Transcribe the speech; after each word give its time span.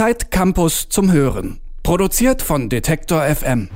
Zeit 0.00 0.30
Campus 0.30 0.88
zum 0.88 1.12
Hören. 1.12 1.60
Produziert 1.82 2.40
von 2.40 2.70
Detektor 2.70 3.22
FM. 3.22 3.68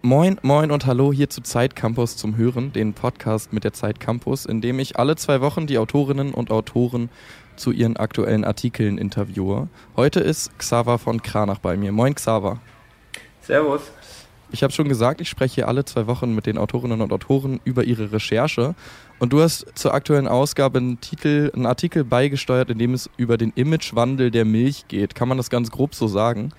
Moin, 0.00 0.38
moin 0.42 0.70
und 0.70 0.86
hallo 0.86 1.12
hier 1.12 1.28
zu 1.28 1.40
Zeit 1.40 1.74
Campus 1.74 2.16
zum 2.16 2.36
Hören, 2.36 2.72
den 2.72 2.94
Podcast 2.94 3.52
mit 3.52 3.64
der 3.64 3.72
Zeit 3.72 3.98
Campus, 3.98 4.46
in 4.46 4.60
dem 4.60 4.78
ich 4.78 4.96
alle 4.96 5.16
zwei 5.16 5.40
Wochen 5.40 5.66
die 5.66 5.78
Autorinnen 5.78 6.34
und 6.34 6.52
Autoren 6.52 7.10
zu 7.56 7.72
ihren 7.72 7.96
aktuellen 7.96 8.44
Artikeln 8.44 8.96
interviewe. 8.96 9.68
Heute 9.96 10.20
ist 10.20 10.56
Xaver 10.56 11.00
von 11.00 11.20
Kranach 11.20 11.58
bei 11.58 11.76
mir. 11.76 11.90
Moin 11.90 12.14
Xaver. 12.14 12.60
Servus. 13.40 13.90
Ich 14.52 14.62
habe 14.62 14.72
schon 14.72 14.88
gesagt, 14.88 15.20
ich 15.20 15.28
spreche 15.28 15.68
alle 15.68 15.84
zwei 15.84 16.06
Wochen 16.06 16.34
mit 16.34 16.46
den 16.46 16.58
Autorinnen 16.58 17.00
und 17.00 17.12
Autoren 17.12 17.60
über 17.64 17.84
ihre 17.84 18.12
Recherche. 18.12 18.74
Und 19.18 19.32
du 19.32 19.42
hast 19.42 19.66
zur 19.74 19.94
aktuellen 19.94 20.26
Ausgabe 20.26 20.78
einen, 20.78 21.00
Titel, 21.00 21.52
einen 21.54 21.66
Artikel 21.66 22.04
beigesteuert, 22.04 22.70
in 22.70 22.78
dem 22.78 22.94
es 22.94 23.08
über 23.16 23.36
den 23.36 23.52
Imagewandel 23.54 24.30
der 24.30 24.44
Milch 24.44 24.88
geht. 24.88 25.14
Kann 25.14 25.28
man 25.28 25.36
das 25.36 25.50
ganz 25.50 25.70
grob 25.70 25.94
so 25.94 26.08
sagen? 26.08 26.52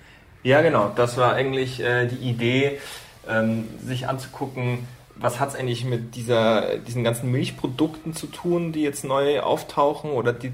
Ja, 0.44 0.62
genau. 0.62 0.92
Das 0.96 1.18
war 1.18 1.34
eigentlich 1.34 1.82
äh, 1.82 2.08
die 2.08 2.30
Idee, 2.30 2.80
ähm, 3.28 3.66
sich 3.86 4.08
anzugucken, 4.08 4.80
was 5.16 5.40
hat 5.40 5.50
es 5.50 5.56
eigentlich 5.56 5.86
mit 5.86 6.16
dieser, 6.16 6.78
diesen 6.78 7.04
ganzen 7.04 7.32
Milchprodukten 7.32 8.14
zu 8.14 8.28
tun, 8.28 8.72
die 8.72 8.82
jetzt 8.82 9.04
neu 9.04 9.42
auftauchen 9.42 10.12
oder 10.12 10.34
die 10.34 10.52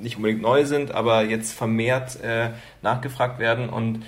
nicht 0.00 0.16
unbedingt 0.16 0.42
neu 0.42 0.64
sind, 0.64 0.92
aber 0.92 1.22
jetzt 1.22 1.52
vermehrt 1.52 2.20
äh, 2.22 2.50
nachgefragt 2.82 3.38
werden. 3.38 3.68
Und 3.68 4.04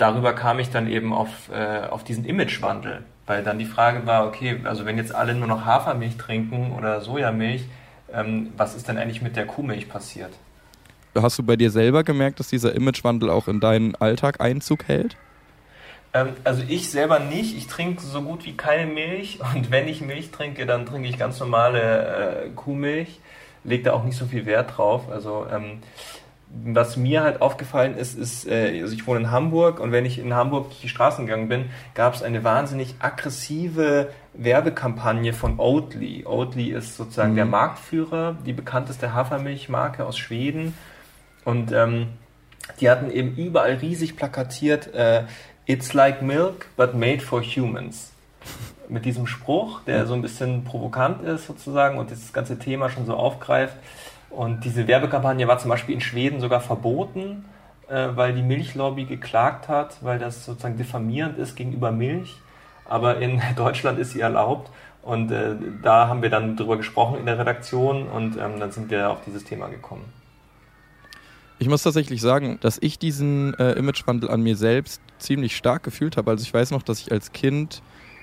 darüber 0.00 0.32
kam 0.32 0.58
ich 0.58 0.70
dann 0.70 0.88
eben 0.88 1.12
auf, 1.12 1.50
äh, 1.52 1.86
auf 1.88 2.04
diesen 2.04 2.24
Imagewandel, 2.24 3.02
weil 3.26 3.42
dann 3.42 3.58
die 3.58 3.66
Frage 3.66 4.06
war, 4.06 4.26
okay, 4.26 4.60
also 4.64 4.86
wenn 4.86 4.96
jetzt 4.96 5.14
alle 5.14 5.34
nur 5.34 5.48
noch 5.48 5.64
Hafermilch 5.64 6.16
trinken 6.16 6.72
oder 6.76 7.00
Sojamilch, 7.00 7.64
ähm, 8.12 8.52
was 8.56 8.74
ist 8.74 8.88
denn 8.88 8.98
eigentlich 8.98 9.22
mit 9.22 9.36
der 9.36 9.46
Kuhmilch 9.46 9.88
passiert? 9.88 10.32
Hast 11.14 11.38
du 11.38 11.42
bei 11.42 11.56
dir 11.56 11.70
selber 11.70 12.04
gemerkt, 12.04 12.40
dass 12.40 12.48
dieser 12.48 12.74
Imagewandel 12.74 13.30
auch 13.30 13.48
in 13.48 13.60
deinen 13.60 13.94
Alltag 13.96 14.40
Einzug 14.40 14.84
hält? 14.86 15.16
Ähm, 16.12 16.30
also 16.44 16.62
ich 16.66 16.90
selber 16.90 17.18
nicht. 17.18 17.56
Ich 17.56 17.66
trinke 17.66 18.02
so 18.02 18.22
gut 18.22 18.44
wie 18.44 18.56
keine 18.56 18.90
Milch 18.90 19.38
und 19.54 19.70
wenn 19.70 19.88
ich 19.88 20.00
Milch 20.00 20.30
trinke, 20.30 20.66
dann 20.66 20.86
trinke 20.86 21.08
ich 21.08 21.18
ganz 21.18 21.38
normale 21.40 22.44
äh, 22.44 22.50
Kuhmilch. 22.50 23.20
Lege 23.62 23.84
da 23.84 23.92
auch 23.92 24.04
nicht 24.04 24.16
so 24.16 24.24
viel 24.24 24.46
Wert 24.46 24.78
drauf. 24.78 25.10
Also 25.10 25.46
ähm, 25.52 25.80
was 26.64 26.96
mir 26.96 27.22
halt 27.22 27.40
aufgefallen 27.40 27.96
ist, 27.96 28.18
ist, 28.18 28.46
äh, 28.46 28.80
also 28.82 28.92
ich 28.92 29.06
wohne 29.06 29.20
in 29.20 29.30
Hamburg 29.30 29.80
und 29.80 29.92
wenn 29.92 30.04
ich 30.04 30.18
in 30.18 30.34
Hamburg 30.34 30.68
durch 30.68 30.80
die 30.80 30.88
Straßen 30.88 31.26
gegangen 31.26 31.48
bin, 31.48 31.70
gab 31.94 32.14
es 32.14 32.22
eine 32.22 32.42
wahnsinnig 32.42 32.96
aggressive 32.98 34.10
Werbekampagne 34.34 35.32
von 35.32 35.58
Oatly. 35.58 36.24
Oatly 36.26 36.70
ist 36.70 36.96
sozusagen 36.96 37.32
mhm. 37.32 37.36
der 37.36 37.46
Marktführer, 37.46 38.36
die 38.44 38.52
bekannteste 38.52 39.14
Hafermilchmarke 39.14 40.04
aus 40.04 40.18
Schweden 40.18 40.74
und 41.44 41.72
ähm, 41.72 42.08
die 42.80 42.90
hatten 42.90 43.10
eben 43.10 43.36
überall 43.36 43.74
riesig 43.74 44.16
plakatiert, 44.16 44.92
äh, 44.94 45.24
It's 45.66 45.92
like 45.92 46.20
milk, 46.20 46.66
but 46.76 46.94
made 46.94 47.20
for 47.20 47.42
humans. 47.42 48.10
Mit 48.88 49.04
diesem 49.04 49.28
Spruch, 49.28 49.82
der 49.84 50.06
so 50.06 50.14
ein 50.14 50.22
bisschen 50.22 50.64
provokant 50.64 51.22
ist 51.22 51.46
sozusagen 51.46 51.96
und 51.96 52.10
das 52.10 52.32
ganze 52.32 52.58
Thema 52.58 52.90
schon 52.90 53.06
so 53.06 53.14
aufgreift. 53.14 53.76
Und 54.30 54.64
diese 54.64 54.86
Werbekampagne 54.86 55.46
war 55.48 55.58
zum 55.58 55.70
Beispiel 55.70 55.94
in 55.94 56.00
Schweden 56.00 56.40
sogar 56.40 56.60
verboten, 56.60 57.44
äh, 57.88 58.08
weil 58.14 58.34
die 58.34 58.42
Milchlobby 58.42 59.04
geklagt 59.04 59.68
hat, 59.68 59.96
weil 60.02 60.18
das 60.18 60.44
sozusagen 60.44 60.76
diffamierend 60.76 61.38
ist 61.38 61.56
gegenüber 61.56 61.90
Milch. 61.90 62.36
Aber 62.84 63.18
in 63.18 63.42
Deutschland 63.56 63.98
ist 63.98 64.12
sie 64.12 64.20
erlaubt. 64.20 64.70
Und 65.02 65.32
äh, 65.32 65.56
da 65.82 66.08
haben 66.08 66.22
wir 66.22 66.30
dann 66.30 66.56
drüber 66.56 66.76
gesprochen 66.76 67.18
in 67.18 67.26
der 67.26 67.38
Redaktion 67.38 68.06
und 68.08 68.36
ähm, 68.36 68.60
dann 68.60 68.70
sind 68.70 68.90
wir 68.90 69.10
auf 69.10 69.18
dieses 69.24 69.44
Thema 69.44 69.68
gekommen. 69.68 70.04
Ich 71.58 71.68
muss 71.68 71.82
tatsächlich 71.82 72.20
sagen, 72.20 72.58
dass 72.60 72.78
ich 72.80 72.98
diesen 72.98 73.54
äh, 73.54 73.72
Imagewandel 73.72 74.30
an 74.30 74.42
mir 74.42 74.56
selbst 74.56 75.00
ziemlich 75.18 75.56
stark 75.56 75.82
gefühlt 75.82 76.16
habe. 76.16 76.30
Also 76.30 76.42
ich 76.42 76.52
weiß 76.52 76.70
noch, 76.70 76.82
dass 76.82 77.00
ich 77.00 77.12
als 77.12 77.32
Kind 77.32 77.82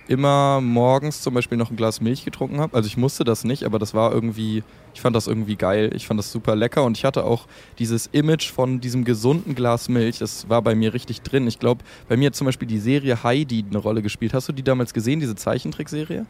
immer 0.10 0.62
morgens 0.62 1.22
zum 1.22 1.34
Beispiel 1.34 1.58
noch 1.58 1.70
ein 1.70 1.76
Glas 1.76 2.02
Milch 2.02 2.26
getrunken 2.26 2.60
habe. 2.60 2.76
Also 2.76 2.88
ich 2.88 2.98
musste 2.98 3.24
das 3.24 3.44
nicht, 3.44 3.64
aber 3.64 3.80
das 3.80 3.94
war 3.94 4.12
irgendwie, 4.12 4.64
ich 4.94 5.02
fand 5.02 5.16
das 5.16 5.28
irgendwie 5.28 5.56
geil. 5.56 5.92
Ich 5.96 6.08
fand 6.08 6.20
das 6.20 6.32
super 6.32 6.56
lecker 6.56 6.84
und 6.84 6.98
ich 6.98 7.06
hatte 7.06 7.24
auch 7.24 7.48
dieses 7.80 8.08
Image 8.08 8.52
von 8.52 8.80
diesem 8.80 9.04
gesunden 9.04 9.56
Glas 9.56 9.90
Milch, 9.90 10.20
das 10.20 10.50
war 10.50 10.62
bei 10.62 10.76
mir 10.76 10.94
richtig 10.94 11.22
drin. 11.22 11.48
Ich 11.48 11.60
glaube, 11.60 11.84
bei 12.08 12.18
mir 12.18 12.28
hat 12.28 12.36
zum 12.36 12.46
Beispiel 12.46 12.68
die 12.68 12.80
Serie 12.80 13.24
Heidi 13.24 13.66
eine 13.70 13.78
Rolle 13.80 14.02
gespielt. 14.02 14.34
Hast 14.34 14.48
du 14.48 14.54
die 14.54 14.64
damals 14.64 14.94
gesehen, 14.94 15.20
diese 15.20 15.36
Zeichentrickserie? 15.36 16.26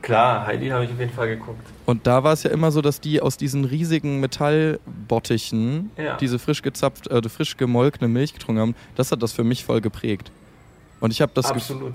Klar, 0.00 0.46
Heidi 0.46 0.68
habe 0.68 0.84
ich 0.84 0.92
auf 0.92 0.98
jeden 0.98 1.12
Fall 1.12 1.28
geguckt. 1.28 1.66
Und 1.84 2.06
da 2.06 2.22
war 2.22 2.32
es 2.32 2.44
ja 2.44 2.50
immer 2.50 2.70
so, 2.70 2.80
dass 2.80 3.00
die 3.00 3.20
aus 3.20 3.36
diesen 3.36 3.64
riesigen 3.64 4.20
Metallbottichen 4.20 5.90
ja. 5.96 6.16
diese 6.16 6.38
frisch 6.38 6.62
gezapft, 6.62 7.08
äh, 7.08 7.28
frisch 7.28 7.56
gemolkene 7.56 8.08
Milch 8.08 8.32
getrunken 8.32 8.60
haben. 8.60 8.74
Das 8.94 9.10
hat 9.10 9.22
das 9.22 9.32
für 9.32 9.44
mich 9.44 9.64
voll 9.64 9.80
geprägt. 9.80 10.30
Und 11.00 11.10
ich 11.10 11.20
habe 11.20 11.32
das 11.34 11.46
Absolut. 11.46 11.94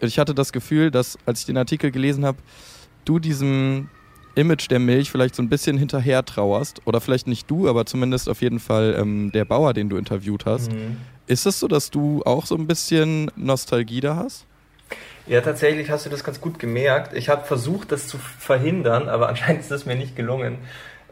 Ich 0.00 0.18
hatte 0.18 0.34
das 0.34 0.52
Gefühl, 0.52 0.90
dass, 0.90 1.18
als 1.26 1.40
ich 1.40 1.46
den 1.46 1.56
Artikel 1.56 1.90
gelesen 1.90 2.24
habe, 2.24 2.38
du 3.04 3.18
diesem 3.18 3.88
Image 4.38 4.70
der 4.70 4.78
Milch 4.78 5.10
vielleicht 5.10 5.34
so 5.34 5.42
ein 5.42 5.48
bisschen 5.48 5.76
hinterher 5.76 6.24
trauerst. 6.24 6.80
Oder 6.86 7.00
vielleicht 7.00 7.26
nicht 7.26 7.50
du, 7.50 7.68
aber 7.68 7.86
zumindest 7.86 8.28
auf 8.28 8.40
jeden 8.40 8.60
Fall 8.60 8.96
ähm, 8.98 9.32
der 9.32 9.44
Bauer, 9.44 9.74
den 9.74 9.88
du 9.88 9.96
interviewt 9.96 10.46
hast. 10.46 10.72
Mhm. 10.72 10.98
Ist 11.26 11.44
es 11.44 11.58
so, 11.58 11.66
dass 11.66 11.90
du 11.90 12.22
auch 12.24 12.46
so 12.46 12.54
ein 12.54 12.66
bisschen 12.66 13.30
Nostalgie 13.36 14.00
da 14.00 14.16
hast? 14.16 14.46
Ja, 15.26 15.40
tatsächlich 15.40 15.90
hast 15.90 16.06
du 16.06 16.10
das 16.10 16.24
ganz 16.24 16.40
gut 16.40 16.58
gemerkt. 16.58 17.14
Ich 17.14 17.28
habe 17.28 17.44
versucht, 17.44 17.92
das 17.92 18.06
zu 18.06 18.16
verhindern, 18.16 19.08
aber 19.08 19.28
anscheinend 19.28 19.60
ist 19.60 19.72
es 19.72 19.86
mir 19.86 19.96
nicht 19.96 20.14
gelungen, 20.14 20.58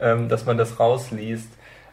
ähm, 0.00 0.28
dass 0.28 0.46
man 0.46 0.56
das 0.56 0.78
rausliest. 0.78 1.48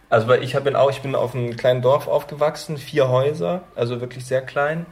Also 0.10 0.28
weil 0.28 0.44
ich 0.44 0.54
bin 0.60 0.76
auch, 0.76 0.92
ich 0.92 1.02
bin 1.02 1.16
auf 1.16 1.34
einem 1.34 1.58
kleinen 1.58 1.82
Dorf 1.82 2.08
aufgewachsen, 2.08 2.78
vier 2.78 3.10
Häuser, 3.10 3.64
also 3.76 4.00
wirklich 4.00 4.26
sehr 4.26 4.42
klein. 4.42 4.86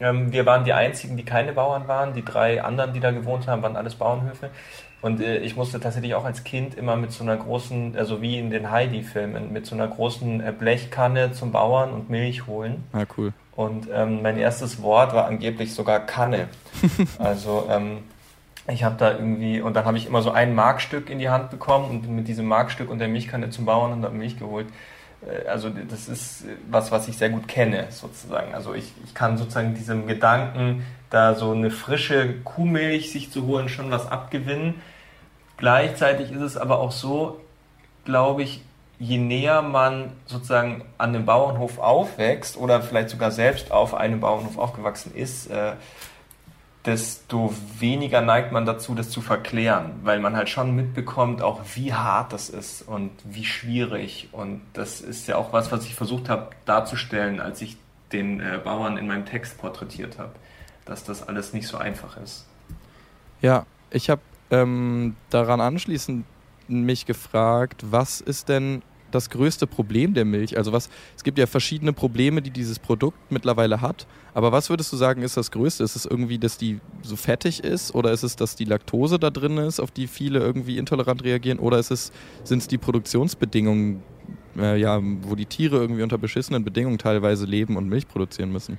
Ähm, 0.00 0.32
wir 0.32 0.46
waren 0.46 0.64
die 0.64 0.72
einzigen, 0.72 1.16
die 1.16 1.24
keine 1.24 1.52
Bauern 1.52 1.88
waren. 1.88 2.14
Die 2.14 2.24
drei 2.24 2.62
anderen, 2.62 2.92
die 2.92 3.00
da 3.00 3.10
gewohnt 3.10 3.46
haben, 3.46 3.62
waren 3.62 3.76
alles 3.76 3.94
Bauernhöfe. 3.94 4.50
Und 5.02 5.20
äh, 5.20 5.38
ich 5.38 5.56
musste 5.56 5.78
tatsächlich 5.78 6.14
auch 6.14 6.24
als 6.24 6.44
Kind 6.44 6.74
immer 6.74 6.96
mit 6.96 7.12
so 7.12 7.22
einer 7.22 7.36
großen, 7.36 7.96
also 7.96 8.22
wie 8.22 8.38
in 8.38 8.50
den 8.50 8.70
Heidi-Filmen, 8.70 9.52
mit 9.52 9.66
so 9.66 9.74
einer 9.74 9.88
großen 9.88 10.40
äh, 10.40 10.52
Blechkanne 10.52 11.32
zum 11.32 11.52
Bauern 11.52 11.92
und 11.92 12.10
Milch 12.10 12.46
holen. 12.46 12.84
Ah, 12.92 13.04
cool. 13.16 13.32
Und 13.54 13.88
ähm, 13.92 14.22
mein 14.22 14.36
erstes 14.36 14.82
Wort 14.82 15.14
war 15.14 15.26
angeblich 15.26 15.74
sogar 15.74 16.00
Kanne. 16.00 16.48
also 17.18 17.68
ähm, 17.70 17.98
ich 18.68 18.84
habe 18.84 18.96
da 18.98 19.12
irgendwie, 19.12 19.60
und 19.60 19.74
dann 19.74 19.84
habe 19.84 19.96
ich 19.96 20.06
immer 20.06 20.22
so 20.22 20.30
ein 20.30 20.54
Markstück 20.54 21.08
in 21.08 21.18
die 21.18 21.28
Hand 21.28 21.50
bekommen 21.50 21.88
und 21.88 22.08
mit 22.08 22.28
diesem 22.28 22.46
Markstück 22.46 22.90
und 22.90 22.98
der 22.98 23.08
Milchkanne 23.08 23.50
zum 23.50 23.64
Bauern 23.64 23.92
und 23.92 24.04
habe 24.04 24.14
Milch 24.14 24.38
geholt. 24.38 24.66
Äh, 25.24 25.48
also 25.48 25.70
das 25.70 26.08
ist 26.08 26.44
was, 26.70 26.90
was 26.90 27.08
ich 27.08 27.16
sehr 27.16 27.30
gut 27.30 27.48
kenne, 27.48 27.86
sozusagen. 27.90 28.54
Also 28.54 28.74
ich, 28.74 28.92
ich 29.04 29.14
kann 29.14 29.38
sozusagen 29.38 29.74
diesem 29.74 30.06
Gedanken, 30.06 30.84
da 31.10 31.34
so 31.34 31.52
eine 31.52 31.70
frische 31.70 32.34
Kuhmilch 32.42 33.12
sich 33.12 33.30
zu 33.30 33.46
holen, 33.46 33.68
schon 33.68 33.90
was 33.90 34.10
abgewinnen. 34.10 34.74
Gleichzeitig 35.56 36.32
ist 36.32 36.42
es 36.42 36.56
aber 36.56 36.80
auch 36.80 36.92
so, 36.92 37.40
glaube 38.04 38.42
ich, 38.42 38.62
je 38.98 39.18
näher 39.18 39.62
man 39.62 40.12
sozusagen 40.26 40.84
an 40.98 41.14
einem 41.14 41.26
Bauernhof 41.26 41.78
aufwächst 41.78 42.56
oder 42.56 42.80
vielleicht 42.80 43.10
sogar 43.10 43.30
selbst 43.30 43.70
auf 43.70 43.94
einem 43.94 44.20
Bauernhof 44.20 44.58
aufgewachsen 44.58 45.14
ist, 45.14 45.50
äh, 45.50 45.72
desto 46.86 47.52
weniger 47.78 48.20
neigt 48.20 48.52
man 48.52 48.64
dazu, 48.64 48.94
das 48.94 49.10
zu 49.10 49.20
verklären, 49.20 49.92
weil 50.04 50.20
man 50.20 50.36
halt 50.36 50.48
schon 50.48 50.74
mitbekommt, 50.74 51.42
auch 51.42 51.60
wie 51.74 51.92
hart 51.92 52.32
das 52.32 52.48
ist 52.48 52.82
und 52.82 53.10
wie 53.24 53.44
schwierig. 53.44 54.28
Und 54.32 54.62
das 54.72 55.00
ist 55.00 55.26
ja 55.26 55.36
auch 55.36 55.52
was, 55.52 55.72
was 55.72 55.84
ich 55.84 55.96
versucht 55.96 56.28
habe 56.28 56.50
darzustellen, 56.64 57.40
als 57.40 57.60
ich 57.60 57.76
den 58.12 58.40
äh, 58.40 58.60
Bauern 58.62 58.96
in 58.96 59.08
meinem 59.08 59.26
Text 59.26 59.58
porträtiert 59.58 60.18
habe, 60.18 60.32
dass 60.84 61.02
das 61.02 61.26
alles 61.26 61.52
nicht 61.52 61.66
so 61.66 61.76
einfach 61.76 62.16
ist. 62.18 62.46
Ja, 63.42 63.66
ich 63.90 64.08
habe 64.08 64.22
ähm, 64.52 65.16
daran 65.30 65.60
anschließend 65.60 66.24
mich 66.68 67.04
gefragt, 67.04 67.84
was 67.90 68.20
ist 68.20 68.48
denn 68.48 68.82
das 69.16 69.30
größte 69.30 69.66
Problem 69.66 70.14
der 70.14 70.24
Milch? 70.24 70.56
Also 70.56 70.72
was, 70.72 70.88
es 71.16 71.24
gibt 71.24 71.38
ja 71.38 71.46
verschiedene 71.46 71.92
Probleme, 71.92 72.42
die 72.42 72.50
dieses 72.50 72.78
Produkt 72.78 73.18
mittlerweile 73.30 73.80
hat. 73.80 74.06
Aber 74.34 74.52
was 74.52 74.70
würdest 74.70 74.92
du 74.92 74.96
sagen, 74.96 75.22
ist 75.22 75.36
das 75.36 75.50
größte? 75.50 75.82
Ist 75.82 75.96
es 75.96 76.06
irgendwie, 76.06 76.38
dass 76.38 76.58
die 76.58 76.80
so 77.02 77.16
fettig 77.16 77.64
ist? 77.64 77.94
Oder 77.94 78.12
ist 78.12 78.22
es, 78.22 78.36
dass 78.36 78.54
die 78.54 78.64
Laktose 78.64 79.18
da 79.18 79.30
drin 79.30 79.56
ist, 79.58 79.80
auf 79.80 79.90
die 79.90 80.06
viele 80.06 80.38
irgendwie 80.38 80.78
intolerant 80.78 81.24
reagieren? 81.24 81.58
Oder 81.58 81.78
ist 81.78 81.90
es, 81.90 82.12
sind 82.44 82.58
es 82.58 82.68
die 82.68 82.78
Produktionsbedingungen, 82.78 84.02
äh, 84.58 84.78
ja, 84.78 85.00
wo 85.02 85.34
die 85.34 85.46
Tiere 85.46 85.76
irgendwie 85.76 86.02
unter 86.02 86.18
beschissenen 86.18 86.64
Bedingungen 86.64 86.98
teilweise 86.98 87.46
leben 87.46 87.76
und 87.76 87.88
Milch 87.88 88.06
produzieren 88.06 88.52
müssen? 88.52 88.78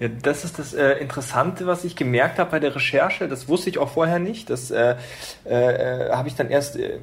Ja, 0.00 0.08
das 0.08 0.44
ist 0.44 0.58
das 0.58 0.74
äh, 0.74 0.94
Interessante, 0.94 1.66
was 1.66 1.84
ich 1.84 1.94
gemerkt 1.94 2.38
habe 2.38 2.50
bei 2.50 2.60
der 2.60 2.74
Recherche. 2.74 3.28
Das 3.28 3.48
wusste 3.48 3.70
ich 3.70 3.78
auch 3.78 3.90
vorher 3.90 4.18
nicht. 4.18 4.50
Das 4.50 4.70
äh, 4.70 4.96
äh, 5.44 6.10
habe 6.10 6.28
ich 6.28 6.34
dann 6.34 6.50
erst 6.50 6.76
äh, 6.76 6.98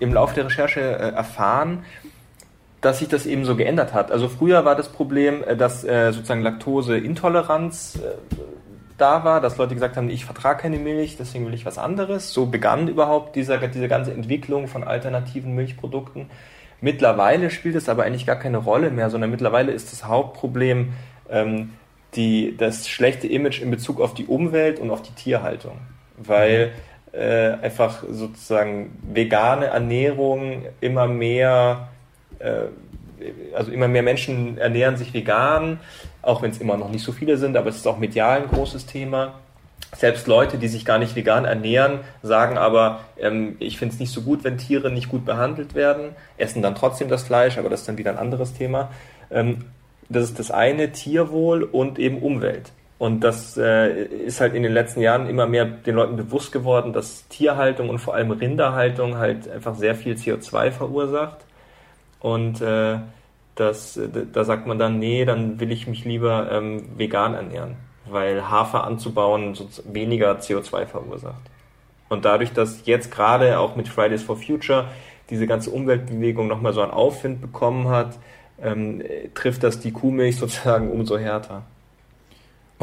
im 0.00 0.12
Laufe 0.12 0.34
der 0.34 0.46
Recherche 0.46 0.80
äh, 0.80 1.14
erfahren, 1.14 1.84
dass 2.80 2.98
sich 2.98 3.08
das 3.08 3.26
eben 3.26 3.44
so 3.44 3.56
geändert 3.56 3.94
hat. 3.94 4.12
Also 4.12 4.28
früher 4.28 4.64
war 4.64 4.76
das 4.76 4.88
Problem, 4.88 5.42
äh, 5.42 5.56
dass 5.56 5.84
äh, 5.84 6.12
sozusagen 6.12 6.42
Laktoseintoleranz 6.42 7.96
äh, 7.96 8.34
da 8.98 9.24
war, 9.24 9.40
dass 9.40 9.56
Leute 9.56 9.74
gesagt 9.74 9.96
haben, 9.96 10.08
ich 10.08 10.24
vertrage 10.24 10.62
keine 10.62 10.78
Milch, 10.78 11.16
deswegen 11.16 11.46
will 11.46 11.54
ich 11.54 11.66
was 11.66 11.78
anderes. 11.78 12.32
So 12.32 12.46
begann 12.46 12.88
überhaupt 12.88 13.34
dieser, 13.36 13.58
diese 13.58 13.88
ganze 13.88 14.12
Entwicklung 14.12 14.68
von 14.68 14.84
alternativen 14.84 15.54
Milchprodukten. 15.54 16.30
Mittlerweile 16.80 17.50
spielt 17.50 17.74
es 17.74 17.88
aber 17.88 18.04
eigentlich 18.04 18.26
gar 18.26 18.36
keine 18.36 18.58
Rolle 18.58 18.90
mehr, 18.90 19.10
sondern 19.10 19.30
mittlerweile 19.30 19.72
ist 19.72 19.90
das 19.92 20.06
Hauptproblem 20.06 20.92
ähm, 21.30 21.70
die, 22.14 22.56
das 22.56 22.88
schlechte 22.88 23.26
Image 23.26 23.60
in 23.60 23.70
Bezug 23.70 24.00
auf 24.00 24.14
die 24.14 24.26
Umwelt 24.26 24.78
und 24.78 24.90
auf 24.90 25.02
die 25.02 25.14
Tierhaltung. 25.14 25.78
Weil 26.16 26.72
äh, 27.16 27.56
einfach 27.62 28.02
sozusagen 28.10 28.98
vegane 29.12 29.66
Ernährung 29.66 30.64
immer 30.80 31.06
mehr, 31.06 31.88
äh, 32.38 32.66
also 33.54 33.70
immer 33.70 33.88
mehr 33.88 34.02
Menschen 34.02 34.58
ernähren 34.58 34.96
sich 34.96 35.14
vegan, 35.14 35.78
auch 36.22 36.42
wenn 36.42 36.50
es 36.50 36.58
immer 36.58 36.76
noch 36.76 36.90
nicht 36.90 37.04
so 37.04 37.12
viele 37.12 37.36
sind, 37.36 37.56
aber 37.56 37.68
es 37.68 37.76
ist 37.76 37.86
auch 37.86 37.98
medial 37.98 38.42
ein 38.42 38.48
großes 38.48 38.86
Thema. 38.86 39.34
Selbst 39.96 40.26
Leute, 40.26 40.58
die 40.58 40.66
sich 40.66 40.84
gar 40.84 40.98
nicht 40.98 41.14
vegan 41.14 41.44
ernähren, 41.44 42.00
sagen 42.22 42.58
aber, 42.58 43.00
ähm, 43.16 43.56
ich 43.60 43.78
finde 43.78 43.94
es 43.94 44.00
nicht 44.00 44.12
so 44.12 44.22
gut, 44.22 44.42
wenn 44.42 44.58
Tiere 44.58 44.90
nicht 44.90 45.08
gut 45.08 45.24
behandelt 45.24 45.74
werden, 45.74 46.16
essen 46.36 46.62
dann 46.62 46.74
trotzdem 46.74 47.08
das 47.08 47.22
Fleisch, 47.22 47.58
aber 47.58 47.68
das 47.68 47.80
ist 47.80 47.88
dann 47.88 47.98
wieder 47.98 48.10
ein 48.10 48.18
anderes 48.18 48.54
Thema. 48.54 48.90
Ähm, 49.30 49.66
das 50.08 50.24
ist 50.24 50.38
das 50.38 50.50
eine, 50.50 50.90
Tierwohl 50.92 51.62
und 51.62 51.98
eben 51.98 52.18
Umwelt. 52.18 52.72
Und 53.04 53.20
das 53.20 53.58
äh, 53.58 54.02
ist 54.02 54.40
halt 54.40 54.54
in 54.54 54.62
den 54.62 54.72
letzten 54.72 55.02
Jahren 55.02 55.28
immer 55.28 55.46
mehr 55.46 55.66
den 55.66 55.94
Leuten 55.94 56.16
bewusst 56.16 56.52
geworden, 56.52 56.94
dass 56.94 57.28
Tierhaltung 57.28 57.90
und 57.90 57.98
vor 57.98 58.14
allem 58.14 58.30
Rinderhaltung 58.30 59.18
halt 59.18 59.46
einfach 59.46 59.74
sehr 59.74 59.94
viel 59.94 60.14
CO2 60.14 60.70
verursacht. 60.70 61.36
Und 62.20 62.62
äh, 62.62 62.96
das, 63.56 64.00
da 64.32 64.44
sagt 64.44 64.66
man 64.66 64.78
dann, 64.78 65.00
nee, 65.00 65.26
dann 65.26 65.60
will 65.60 65.70
ich 65.70 65.86
mich 65.86 66.06
lieber 66.06 66.50
ähm, 66.50 66.96
vegan 66.96 67.34
ernähren, 67.34 67.76
weil 68.08 68.48
Hafer 68.48 68.84
anzubauen 68.84 69.54
weniger 69.84 70.38
CO2 70.38 70.86
verursacht. 70.86 71.42
Und 72.08 72.24
dadurch, 72.24 72.54
dass 72.54 72.86
jetzt 72.86 73.10
gerade 73.10 73.58
auch 73.58 73.76
mit 73.76 73.86
Fridays 73.86 74.22
for 74.22 74.38
Future 74.38 74.86
diese 75.28 75.46
ganze 75.46 75.68
Umweltbewegung 75.68 76.48
nochmal 76.48 76.72
so 76.72 76.80
einen 76.80 76.90
Aufwind 76.90 77.42
bekommen 77.42 77.86
hat, 77.88 78.18
ähm, 78.62 79.02
trifft 79.34 79.62
das 79.62 79.78
die 79.78 79.92
Kuhmilch 79.92 80.36
sozusagen 80.38 80.90
umso 80.90 81.18
härter. 81.18 81.64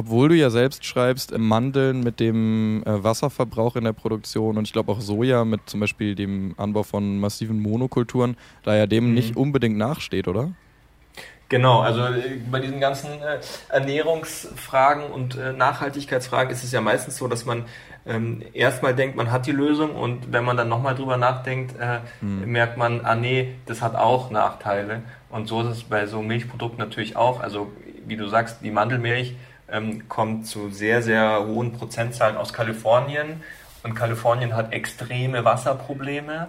Obwohl 0.02 0.30
du 0.30 0.36
ja 0.36 0.50
selbst 0.50 0.84
schreibst, 0.84 1.38
Mandeln 1.38 2.02
mit 2.02 2.20
dem 2.20 2.82
äh, 2.88 3.04
Wasserverbrauch 3.04 3.76
in 3.76 3.84
der 3.84 3.94
Produktion 3.94 4.58
und 4.58 4.64
ich 4.64 4.74
glaube 4.74 4.92
auch 4.92 5.00
Soja 5.00 5.46
mit 5.46 5.62
zum 5.68 5.80
Beispiel 5.80 6.16
dem 6.16 6.56
Anbau 6.58 6.82
von 6.82 7.20
massiven 7.20 7.62
Monokulturen, 7.62 8.36
da 8.64 8.76
ja 8.76 8.88
dem 8.88 9.10
mhm. 9.10 9.14
nicht 9.14 9.38
unbedingt 9.38 9.78
nachsteht, 9.78 10.28
oder? 10.28 10.54
Genau, 11.50 11.82
also 11.82 12.02
äh, 12.02 12.40
bei 12.50 12.60
diesen 12.60 12.80
ganzen 12.80 13.12
äh, 13.22 13.42
Ernährungsfragen 13.70 15.04
und 15.04 15.38
Nachhaltigkeitsfragen 15.56 16.52
ist 16.52 16.64
es 16.64 16.72
ja 16.72 16.82
meistens 16.82 17.18
so, 17.18 17.28
dass 17.28 17.46
man 17.46 17.66
ähm, 18.08 18.42
erstmal 18.54 18.96
denkt, 18.96 19.16
man 19.16 19.32
hat 19.32 19.46
die 19.46 19.52
Lösung 19.52 19.96
und 19.96 20.34
wenn 20.34 20.44
man 20.44 20.58
dann 20.58 20.68
nochmal 20.68 20.96
drüber 20.96 21.18
nachdenkt, 21.18 21.80
äh, 21.80 22.00
mhm. 22.22 22.52
merkt 22.52 22.76
man, 22.76 23.02
ah 23.06 23.14
nee, 23.14 23.54
das 23.68 23.84
hat 23.84 23.96
auch 23.96 24.32
Nachteile. 24.32 25.04
Und 25.30 25.48
so 25.48 25.62
ist 25.62 25.68
es 25.68 25.84
bei 25.84 26.08
so 26.08 26.24
Milchprodukten 26.24 26.80
natürlich 26.80 27.16
auch. 27.16 27.40
Also 27.40 27.72
wie 28.08 28.18
du 28.18 28.28
sagst, 28.28 28.64
die 28.64 28.72
Mandelmilch 28.72 29.36
ähm, 29.72 30.08
kommt 30.10 30.48
zu 30.48 30.70
sehr, 30.70 31.02
sehr 31.02 31.46
hohen 31.46 31.74
Prozentzahlen 31.74 32.38
aus 32.38 32.54
Kalifornien. 32.54 33.42
Und 33.84 33.96
Kalifornien 33.96 34.56
hat 34.56 34.74
extreme 34.74 35.44
Wasserprobleme. 35.44 36.48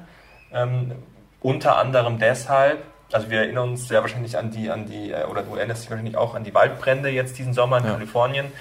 Ähm, 0.52 0.92
unter 1.40 1.78
anderem 1.78 2.18
deshalb, 2.18 2.82
also 3.10 3.30
wir 3.30 3.40
erinnern 3.40 3.70
uns 3.70 3.88
sehr 3.88 4.02
wahrscheinlich 4.02 4.36
an 4.36 4.50
die, 4.50 4.70
an 4.70 4.86
die, 4.86 5.12
äh, 5.12 5.24
oder 5.24 5.42
du 5.42 5.56
erinnerst 5.56 5.84
dich 5.84 5.90
wahrscheinlich 5.90 6.16
auch 6.16 6.34
an 6.34 6.44
die 6.44 6.54
Waldbrände 6.54 7.08
jetzt 7.08 7.38
diesen 7.38 7.54
Sommer 7.54 7.78
in 7.78 7.84
ja. 7.84 7.92
Kalifornien. 7.92 8.52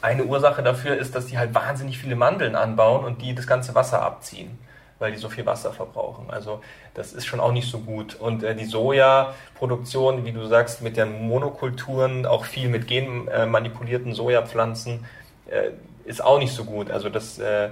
Eine 0.00 0.24
Ursache 0.24 0.62
dafür 0.62 0.96
ist, 0.96 1.14
dass 1.14 1.26
die 1.26 1.38
halt 1.38 1.54
wahnsinnig 1.54 1.98
viele 1.98 2.16
Mandeln 2.16 2.56
anbauen 2.56 3.04
und 3.04 3.20
die 3.20 3.34
das 3.34 3.46
ganze 3.46 3.74
Wasser 3.74 4.02
abziehen 4.02 4.58
weil 5.02 5.12
die 5.12 5.18
so 5.18 5.28
viel 5.28 5.44
Wasser 5.44 5.72
verbrauchen. 5.72 6.26
Also 6.28 6.60
das 6.94 7.12
ist 7.12 7.26
schon 7.26 7.40
auch 7.40 7.52
nicht 7.52 7.68
so 7.68 7.80
gut. 7.80 8.14
Und 8.14 8.42
äh, 8.44 8.54
die 8.54 8.64
Sojaproduktion, 8.64 10.24
wie 10.24 10.32
du 10.32 10.46
sagst, 10.46 10.80
mit 10.80 10.96
den 10.96 11.26
Monokulturen, 11.26 12.24
auch 12.24 12.44
viel 12.44 12.68
mit 12.68 12.86
genmanipulierten 12.86 14.14
Sojapflanzen, 14.14 15.04
äh, 15.50 15.70
ist 16.04 16.24
auch 16.24 16.38
nicht 16.38 16.54
so 16.54 16.64
gut. 16.64 16.90
Also 16.90 17.08
das 17.08 17.38
äh, 17.38 17.70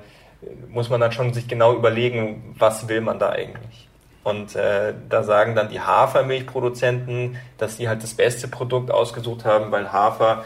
muss 0.69 0.91
man 0.91 1.01
dann 1.01 1.13
schon 1.13 1.33
sich 1.33 1.47
genau 1.47 1.75
überlegen, 1.75 2.55
was 2.59 2.89
will 2.89 3.01
man 3.01 3.19
da 3.19 3.31
eigentlich. 3.31 3.89
Und 4.25 4.55
äh, 4.57 4.93
da 5.09 5.23
sagen 5.23 5.55
dann 5.55 5.71
die 5.71 5.81
Hafermilchproduzenten, 5.81 7.39
dass 7.59 7.77
sie 7.77 7.89
halt 7.89 8.03
das 8.03 8.15
beste 8.15 8.49
Produkt 8.49 8.91
ausgesucht 8.91 9.45
haben, 9.45 9.71
weil 9.71 9.93
Hafer 9.93 10.45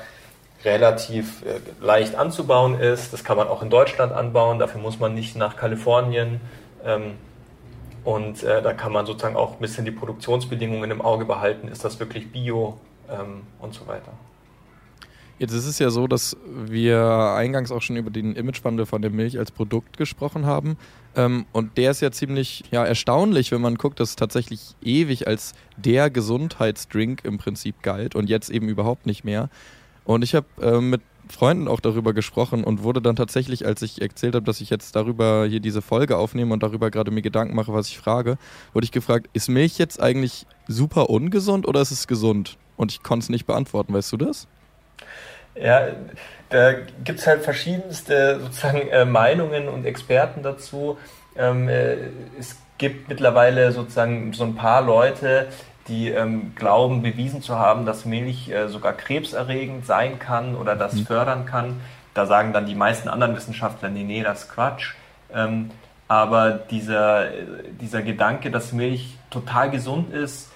relativ 0.64 1.42
äh, 1.42 1.60
leicht 1.84 2.14
anzubauen 2.14 2.78
ist. 2.78 3.12
Das 3.12 3.24
kann 3.24 3.36
man 3.36 3.48
auch 3.48 3.62
in 3.62 3.70
Deutschland 3.70 4.12
anbauen. 4.12 4.58
Dafür 4.58 4.80
muss 4.80 5.00
man 5.00 5.14
nicht 5.14 5.34
nach 5.36 5.56
Kalifornien 5.56 6.40
und 8.04 8.42
äh, 8.42 8.62
da 8.62 8.74
kann 8.74 8.92
man 8.92 9.06
sozusagen 9.06 9.36
auch 9.36 9.54
ein 9.54 9.60
bisschen 9.60 9.84
die 9.84 9.90
Produktionsbedingungen 9.90 10.90
im 10.90 11.00
Auge 11.00 11.24
behalten. 11.24 11.68
Ist 11.68 11.84
das 11.84 11.98
wirklich 11.98 12.30
bio 12.30 12.78
ähm, 13.10 13.42
und 13.60 13.72
so 13.74 13.86
weiter. 13.86 14.12
Jetzt 15.38 15.52
ist 15.52 15.66
es 15.66 15.78
ja 15.80 15.90
so, 15.90 16.06
dass 16.06 16.36
wir 16.46 17.34
eingangs 17.36 17.72
auch 17.72 17.82
schon 17.82 17.96
über 17.96 18.10
den 18.10 18.36
Imagewandel 18.36 18.86
von 18.86 19.02
der 19.02 19.10
Milch 19.10 19.38
als 19.38 19.50
Produkt 19.50 19.96
gesprochen 19.96 20.46
haben. 20.46 20.76
Ähm, 21.16 21.46
und 21.52 21.76
der 21.76 21.90
ist 21.90 22.02
ja 22.02 22.12
ziemlich 22.12 22.64
ja, 22.70 22.84
erstaunlich, 22.84 23.50
wenn 23.50 23.60
man 23.60 23.76
guckt, 23.76 23.98
dass 23.98 24.16
tatsächlich 24.16 24.76
ewig 24.82 25.26
als 25.26 25.54
der 25.76 26.10
Gesundheitsdrink 26.10 27.24
im 27.24 27.38
Prinzip 27.38 27.82
galt 27.82 28.14
und 28.14 28.28
jetzt 28.28 28.50
eben 28.50 28.68
überhaupt 28.68 29.06
nicht 29.06 29.24
mehr. 29.24 29.48
Und 30.04 30.22
ich 30.22 30.34
habe 30.34 30.80
mit 30.82 31.00
Freunden 31.28 31.68
auch 31.68 31.80
darüber 31.80 32.12
gesprochen 32.12 32.64
und 32.64 32.82
wurde 32.82 33.00
dann 33.00 33.16
tatsächlich, 33.16 33.66
als 33.66 33.82
ich 33.82 34.00
erzählt 34.02 34.34
habe, 34.34 34.44
dass 34.44 34.60
ich 34.60 34.70
jetzt 34.70 34.94
darüber 34.96 35.46
hier 35.46 35.60
diese 35.60 35.82
Folge 35.82 36.16
aufnehme 36.16 36.52
und 36.52 36.62
darüber 36.62 36.90
gerade 36.90 37.10
mir 37.10 37.22
Gedanken 37.22 37.54
mache, 37.54 37.72
was 37.72 37.88
ich 37.88 37.98
frage, 37.98 38.36
wurde 38.72 38.84
ich 38.84 38.92
gefragt, 38.92 39.28
ist 39.32 39.48
Milch 39.48 39.78
jetzt 39.78 40.00
eigentlich 40.00 40.46
super 40.68 41.10
ungesund 41.10 41.66
oder 41.66 41.80
ist 41.80 41.90
es 41.90 42.06
gesund? 42.06 42.56
Und 42.76 42.92
ich 42.92 43.02
konnte 43.02 43.24
es 43.24 43.28
nicht 43.28 43.46
beantworten, 43.46 43.94
weißt 43.94 44.12
du 44.12 44.16
das? 44.16 44.48
Ja, 45.54 45.88
da 46.50 46.72
gibt 47.04 47.20
es 47.20 47.26
halt 47.26 47.42
verschiedenste 47.42 48.40
sozusagen 48.40 48.88
äh, 48.88 49.04
Meinungen 49.04 49.68
und 49.68 49.86
Experten 49.86 50.42
dazu. 50.42 50.98
Ähm, 51.36 51.68
äh, 51.68 51.96
es 52.38 52.56
gibt 52.78 53.08
mittlerweile 53.08 53.72
sozusagen 53.72 54.32
so 54.32 54.44
ein 54.44 54.56
paar 54.56 54.82
Leute, 54.82 55.48
die 55.88 56.08
ähm, 56.10 56.52
glauben, 56.54 57.02
bewiesen 57.02 57.42
zu 57.42 57.58
haben, 57.58 57.84
dass 57.86 58.04
Milch 58.04 58.48
äh, 58.48 58.68
sogar 58.68 58.92
krebserregend 58.94 59.86
sein 59.86 60.18
kann 60.18 60.54
oder 60.56 60.76
das 60.76 60.94
mhm. 60.94 61.06
fördern 61.06 61.46
kann. 61.46 61.80
Da 62.14 62.26
sagen 62.26 62.52
dann 62.52 62.66
die 62.66 62.74
meisten 62.74 63.08
anderen 63.08 63.36
Wissenschaftler, 63.36 63.88
nee, 63.90 64.04
nee, 64.04 64.22
das 64.22 64.44
ist 64.44 64.50
Quatsch. 64.50 64.94
Ähm, 65.32 65.70
aber 66.08 66.52
dieser, 66.52 67.28
dieser 67.80 68.02
Gedanke, 68.02 68.50
dass 68.50 68.72
Milch 68.72 69.16
total 69.30 69.70
gesund 69.70 70.12
ist, 70.12 70.50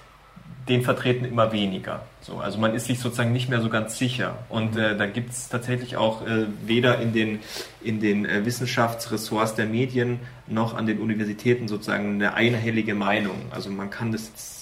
den 0.69 0.83
vertreten 0.83 1.25
immer 1.25 1.51
weniger. 1.51 2.03
So, 2.21 2.37
also 2.37 2.59
man 2.59 2.73
ist 2.75 2.85
sich 2.85 2.99
sozusagen 2.99 3.33
nicht 3.33 3.49
mehr 3.49 3.61
so 3.61 3.69
ganz 3.69 3.97
sicher. 3.97 4.37
Und 4.49 4.77
äh, 4.77 4.95
da 4.95 5.05
gibt 5.05 5.31
es 5.31 5.49
tatsächlich 5.49 5.97
auch 5.97 6.25
äh, 6.25 6.45
weder 6.65 6.99
in 6.99 7.11
den, 7.11 7.39
in 7.81 7.99
den 7.99 8.25
äh, 8.25 8.45
Wissenschaftsressorts 8.45 9.55
der 9.55 9.65
Medien 9.65 10.19
noch 10.47 10.75
an 10.75 10.85
den 10.85 10.99
Universitäten 10.99 11.67
sozusagen 11.67 12.15
eine 12.15 12.35
einhellige 12.35 12.93
Meinung. 12.93 13.35
Also 13.51 13.69
man 13.69 13.89
kann 13.89 14.11
das 14.11 14.27
jetzt 14.29 14.59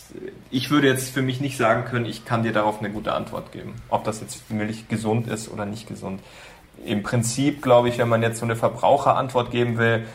ich 0.49 0.71
würde 0.71 0.87
jetzt 0.87 1.13
für 1.13 1.21
mich 1.21 1.41
nicht 1.41 1.57
sagen 1.57 1.85
können, 1.85 2.05
ich 2.05 2.25
kann 2.25 2.43
dir 2.43 2.53
darauf 2.53 2.79
eine 2.79 2.89
gute 2.89 3.13
Antwort 3.13 3.51
geben, 3.51 3.75
ob 3.89 4.03
das 4.03 4.21
jetzt 4.21 4.49
wirklich 4.49 4.87
gesund 4.87 5.27
ist 5.27 5.51
oder 5.51 5.65
nicht 5.65 5.87
gesund. 5.87 6.21
Im 6.85 7.03
Prinzip 7.03 7.61
glaube 7.61 7.89
ich, 7.89 7.97
wenn 7.97 8.07
man 8.07 8.21
jetzt 8.21 8.39
so 8.39 8.45
eine 8.45 8.55
Verbraucherantwort 8.55 9.51
geben 9.51 9.77
will, 9.77 10.05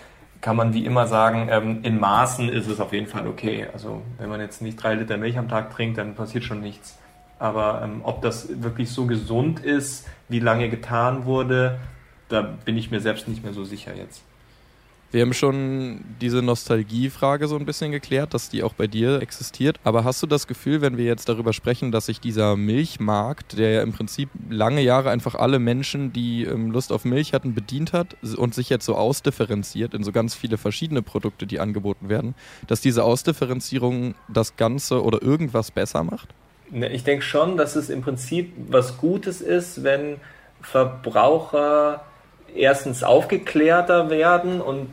kann 0.43 0.57
man 0.57 0.75
wie 0.75 0.85
immer 0.85 1.07
sagen, 1.07 1.49
ähm, 1.51 1.79
in 1.85 1.99
Maßen 1.99 2.49
ist 2.51 2.67
es 2.67 2.81
auf 2.81 2.93
jeden 2.93 3.07
Fall 3.07 3.27
okay. 3.27 3.69
Also 3.73 4.03
wenn 4.19 4.29
man 4.29 4.41
jetzt 4.41 4.61
nicht 4.61 4.83
drei 4.83 4.95
Liter 4.95 5.17
Milch 5.17 5.39
am 5.39 5.49
Tag 5.49 5.75
trinkt, 5.75 5.97
dann 5.97 6.15
passiert 6.15 6.45
schon 6.45 6.61
nichts. 6.61 6.99
Aber 7.39 7.81
ähm, 7.83 8.01
ob 8.03 8.23
das 8.23 8.63
wirklich 8.63 8.91
so 8.91 9.07
gesund 9.07 9.61
ist, 9.61 10.07
wie 10.29 10.41
lange 10.41 10.69
getan 10.69 11.25
wurde, 11.25 11.79
da 12.29 12.43
bin 12.43 12.77
ich 12.77 12.91
mir 12.91 13.01
selbst 13.01 13.29
nicht 13.29 13.45
mehr 13.45 13.53
so 13.53 13.65
sicher 13.65 13.95
jetzt. 13.95 14.23
Wir 15.13 15.21
haben 15.21 15.35
schon 15.35 16.01
diese 16.23 16.41
Nostalgiefrage 16.41 17.47
so 17.47 17.57
ein 17.57 17.67
bisschen 17.67 17.93
geklärt, 17.93 18.33
dass 18.33 18.49
die 18.49 18.63
auch 18.63 18.73
bei 18.73 18.87
dir 18.87 19.21
existiert. 19.21 19.79
Aber 19.85 20.05
hast 20.05 20.23
du 20.23 20.27
das 20.27 20.47
Gefühl, 20.47 20.81
wenn 20.81 20.97
wir 20.97 21.05
jetzt 21.05 21.29
darüber 21.29 21.53
sprechen, 21.53 21.93
dass 21.93 22.07
sich 22.07 22.19
dieser 22.19 22.57
Milchmarkt, 22.57 23.59
der 23.59 23.73
ja 23.73 23.83
im 23.83 23.93
Prinzip 23.93 24.31
lange 24.49 24.81
Jahre 24.81 25.11
einfach 25.11 25.35
alle 25.35 25.59
Menschen, 25.59 26.15
die 26.15 26.45
ähm, 26.45 26.71
Lust 26.71 26.93
auf 26.93 27.05
Milch 27.05 27.35
hatten, 27.35 27.53
bedient 27.53 27.93
hat 27.93 28.17
und 28.39 28.55
sich 28.55 28.71
jetzt 28.71 28.87
so 28.87 28.97
ausdifferenziert 28.97 29.93
in 29.93 30.03
so 30.03 30.13
ganz 30.13 30.35
viele 30.35 30.57
verschiedene 30.57 31.03
Produkte, 31.03 31.47
die 31.47 31.61
angeboten 31.61 32.09
werden, 32.09 32.35
dass 32.67 32.81
diese 32.81 33.05
Ausdifferenzierung 33.05 34.15
das 34.29 34.57
Ganze 34.57 35.03
oder 35.03 35.21
irgendwas 35.21 35.73
besser 35.73 36.05
macht? 36.05 36.31
Ne, 36.71 36.89
ich 36.89 37.05
denke 37.05 37.23
schon, 37.23 37.59
dass 37.59 37.77
es 37.77 37.91
im 37.91 38.01
Prinzip 38.01 38.55
was 38.71 38.97
Gutes 38.97 39.43
ist, 39.43 39.85
wenn 39.85 40.17
Verbraucher 40.63 42.03
erstens 42.55 43.03
aufgeklärter 43.03 44.11
werden 44.11 44.61
und 44.61 44.89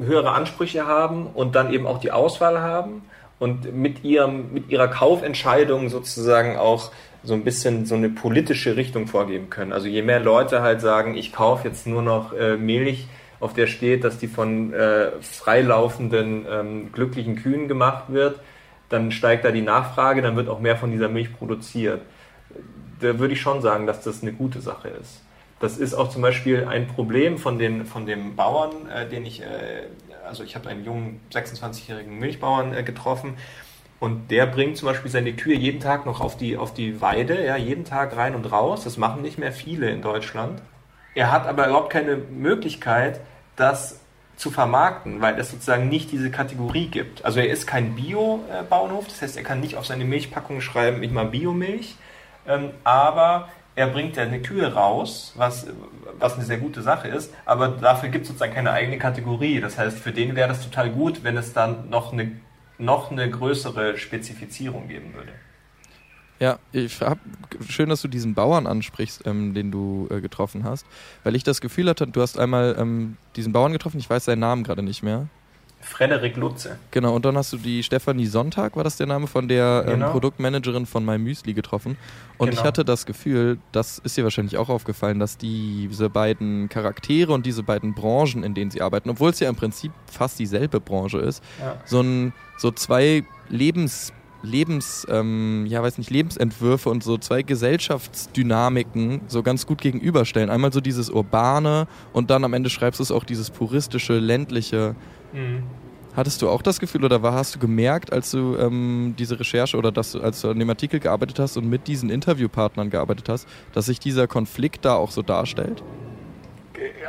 höhere 0.00 0.32
Ansprüche 0.32 0.86
haben 0.86 1.26
und 1.26 1.54
dann 1.54 1.72
eben 1.72 1.86
auch 1.86 1.98
die 1.98 2.12
Auswahl 2.12 2.60
haben 2.60 3.02
und 3.38 3.74
mit, 3.74 4.04
ihrem, 4.04 4.52
mit 4.52 4.70
ihrer 4.70 4.88
Kaufentscheidung 4.88 5.88
sozusagen 5.88 6.56
auch 6.56 6.90
so 7.22 7.34
ein 7.34 7.44
bisschen 7.44 7.86
so 7.86 7.94
eine 7.94 8.10
politische 8.10 8.76
Richtung 8.76 9.06
vorgeben 9.06 9.50
können. 9.50 9.72
Also 9.72 9.88
je 9.88 10.02
mehr 10.02 10.20
Leute 10.20 10.62
halt 10.62 10.80
sagen, 10.80 11.16
ich 11.16 11.32
kaufe 11.32 11.68
jetzt 11.68 11.86
nur 11.86 12.02
noch 12.02 12.32
äh, 12.32 12.56
Milch, 12.56 13.06
auf 13.40 13.54
der 13.54 13.66
steht, 13.66 14.04
dass 14.04 14.18
die 14.18 14.28
von 14.28 14.72
äh, 14.72 15.10
freilaufenden, 15.20 16.46
ähm, 16.50 16.92
glücklichen 16.92 17.36
Kühen 17.36 17.68
gemacht 17.68 18.04
wird, 18.08 18.40
dann 18.88 19.10
steigt 19.10 19.44
da 19.44 19.50
die 19.50 19.62
Nachfrage, 19.62 20.22
dann 20.22 20.36
wird 20.36 20.48
auch 20.48 20.60
mehr 20.60 20.76
von 20.76 20.90
dieser 20.90 21.08
Milch 21.08 21.34
produziert. 21.36 22.02
Da 23.00 23.18
würde 23.18 23.34
ich 23.34 23.40
schon 23.40 23.60
sagen, 23.60 23.86
dass 23.86 24.02
das 24.02 24.22
eine 24.22 24.32
gute 24.32 24.60
Sache 24.60 24.88
ist. 24.88 25.23
Das 25.64 25.78
ist 25.78 25.94
auch 25.94 26.10
zum 26.10 26.20
Beispiel 26.20 26.66
ein 26.68 26.86
Problem 26.86 27.38
von, 27.38 27.58
den, 27.58 27.86
von 27.86 28.04
dem 28.04 28.36
Bauern, 28.36 28.86
äh, 28.94 29.08
den 29.08 29.24
ich, 29.24 29.40
äh, 29.40 29.84
also 30.26 30.44
ich 30.44 30.56
habe 30.56 30.68
einen 30.68 30.84
jungen 30.84 31.22
26-jährigen 31.32 32.18
Milchbauern 32.18 32.74
äh, 32.74 32.82
getroffen 32.82 33.38
und 33.98 34.30
der 34.30 34.44
bringt 34.44 34.76
zum 34.76 34.88
Beispiel 34.88 35.10
seine 35.10 35.32
Kühe 35.32 35.56
jeden 35.56 35.80
Tag 35.80 36.04
noch 36.04 36.20
auf 36.20 36.36
die, 36.36 36.58
auf 36.58 36.74
die 36.74 37.00
Weide, 37.00 37.42
ja, 37.46 37.56
jeden 37.56 37.86
Tag 37.86 38.14
rein 38.14 38.34
und 38.34 38.44
raus. 38.52 38.84
Das 38.84 38.98
machen 38.98 39.22
nicht 39.22 39.38
mehr 39.38 39.52
viele 39.52 39.88
in 39.88 40.02
Deutschland. 40.02 40.60
Er 41.14 41.32
hat 41.32 41.46
aber 41.46 41.66
überhaupt 41.66 41.88
keine 41.88 42.16
Möglichkeit, 42.16 43.20
das 43.56 44.00
zu 44.36 44.50
vermarkten, 44.50 45.22
weil 45.22 45.38
es 45.38 45.50
sozusagen 45.50 45.88
nicht 45.88 46.12
diese 46.12 46.30
Kategorie 46.30 46.88
gibt. 46.88 47.24
Also 47.24 47.40
er 47.40 47.48
ist 47.48 47.66
kein 47.66 47.94
Bio-Bauernhof, 47.94 49.06
das 49.06 49.22
heißt, 49.22 49.38
er 49.38 49.44
kann 49.44 49.60
nicht 49.60 49.76
auf 49.76 49.86
seine 49.86 50.04
Milchpackung 50.04 50.60
schreiben, 50.60 51.02
ich 51.02 51.10
mal 51.10 51.24
Biomilch, 51.24 51.96
ähm, 52.46 52.72
aber 52.84 53.48
er 53.76 53.88
bringt 53.88 54.16
ja 54.16 54.22
eine 54.22 54.40
Kühe 54.40 54.72
raus, 54.72 55.32
was, 55.36 55.66
was 56.18 56.34
eine 56.34 56.44
sehr 56.44 56.58
gute 56.58 56.82
Sache 56.82 57.08
ist, 57.08 57.32
aber 57.44 57.68
dafür 57.68 58.08
gibt 58.08 58.22
es 58.22 58.28
sozusagen 58.28 58.54
keine 58.54 58.70
eigene 58.70 58.98
Kategorie. 58.98 59.60
Das 59.60 59.78
heißt, 59.78 59.98
für 59.98 60.12
den 60.12 60.36
wäre 60.36 60.48
das 60.48 60.62
total 60.62 60.90
gut, 60.90 61.24
wenn 61.24 61.36
es 61.36 61.52
dann 61.52 61.90
noch 61.90 62.12
eine, 62.12 62.32
noch 62.78 63.10
eine 63.10 63.28
größere 63.28 63.98
Spezifizierung 63.98 64.88
geben 64.88 65.14
würde. 65.14 65.32
Ja, 66.40 66.58
ich 66.72 67.00
hab, 67.00 67.18
schön, 67.68 67.88
dass 67.88 68.02
du 68.02 68.08
diesen 68.08 68.34
Bauern 68.34 68.66
ansprichst, 68.66 69.26
ähm, 69.26 69.54
den 69.54 69.70
du 69.70 70.08
äh, 70.10 70.20
getroffen 70.20 70.64
hast, 70.64 70.84
weil 71.22 71.36
ich 71.36 71.44
das 71.44 71.60
Gefühl 71.60 71.88
hatte, 71.88 72.06
du 72.06 72.20
hast 72.20 72.38
einmal 72.38 72.76
ähm, 72.78 73.16
diesen 73.36 73.52
Bauern 73.52 73.72
getroffen, 73.72 73.98
ich 73.98 74.10
weiß 74.10 74.24
seinen 74.24 74.40
Namen 74.40 74.64
gerade 74.64 74.82
nicht 74.82 75.02
mehr. 75.02 75.28
Frederik 75.84 76.36
Lutze. 76.36 76.78
Genau, 76.90 77.14
und 77.14 77.24
dann 77.24 77.36
hast 77.36 77.52
du 77.52 77.58
die 77.58 77.82
Stefanie 77.82 78.26
Sonntag, 78.26 78.74
war 78.74 78.84
das 78.84 78.96
der 78.96 79.06
Name, 79.06 79.26
von 79.26 79.48
der 79.48 79.84
ähm, 79.86 79.94
genau. 79.94 80.10
Produktmanagerin 80.12 80.86
von 80.86 81.04
My 81.04 81.18
Müsli 81.18 81.52
getroffen. 81.52 81.96
Und 82.38 82.48
genau. 82.48 82.60
ich 82.60 82.66
hatte 82.66 82.84
das 82.84 83.06
Gefühl, 83.06 83.58
das 83.70 83.98
ist 83.98 84.16
dir 84.16 84.24
wahrscheinlich 84.24 84.56
auch 84.56 84.70
aufgefallen, 84.70 85.20
dass 85.20 85.36
diese 85.36 86.10
beiden 86.10 86.68
Charaktere 86.68 87.32
und 87.32 87.46
diese 87.46 87.62
beiden 87.62 87.94
Branchen, 87.94 88.42
in 88.42 88.54
denen 88.54 88.70
sie 88.70 88.80
arbeiten, 88.80 89.10
obwohl 89.10 89.30
es 89.30 89.40
ja 89.40 89.48
im 89.48 89.56
Prinzip 89.56 89.92
fast 90.10 90.38
dieselbe 90.38 90.80
Branche 90.80 91.18
ist, 91.18 91.42
ja. 91.60 91.76
so, 91.84 92.00
ein, 92.00 92.32
so 92.56 92.70
zwei 92.70 93.24
Lebens 93.48 94.12
Lebens, 94.44 95.06
ähm, 95.10 95.66
ja, 95.66 95.82
weiß 95.82 95.98
nicht, 95.98 96.10
Lebensentwürfe 96.10 96.90
und 96.90 97.02
so 97.02 97.18
zwei 97.18 97.42
Gesellschaftsdynamiken 97.42 99.22
so 99.26 99.42
ganz 99.42 99.66
gut 99.66 99.80
gegenüberstellen. 99.80 100.50
Einmal 100.50 100.72
so 100.72 100.80
dieses 100.80 101.10
urbane 101.10 101.86
und 102.12 102.30
dann 102.30 102.44
am 102.44 102.52
Ende 102.52 102.70
schreibst 102.70 103.00
du 103.00 103.02
es 103.02 103.10
auch 103.10 103.24
dieses 103.24 103.50
puristische, 103.50 104.18
ländliche. 104.18 104.94
Mhm. 105.32 105.64
Hattest 106.16 106.42
du 106.42 106.48
auch 106.48 106.62
das 106.62 106.78
Gefühl 106.78 107.04
oder 107.04 107.22
war, 107.22 107.32
hast 107.32 107.56
du 107.56 107.58
gemerkt, 107.58 108.12
als 108.12 108.30
du 108.30 108.56
ähm, 108.56 109.16
diese 109.18 109.40
Recherche 109.40 109.76
oder 109.76 109.90
dass, 109.90 110.14
als 110.14 110.42
du 110.42 110.50
an 110.50 110.58
dem 110.60 110.70
Artikel 110.70 111.00
gearbeitet 111.00 111.40
hast 111.40 111.56
und 111.56 111.68
mit 111.68 111.88
diesen 111.88 112.08
Interviewpartnern 112.08 112.90
gearbeitet 112.90 113.28
hast, 113.28 113.48
dass 113.72 113.86
sich 113.86 113.98
dieser 113.98 114.28
Konflikt 114.28 114.84
da 114.84 114.94
auch 114.94 115.10
so 115.10 115.22
darstellt? 115.22 115.82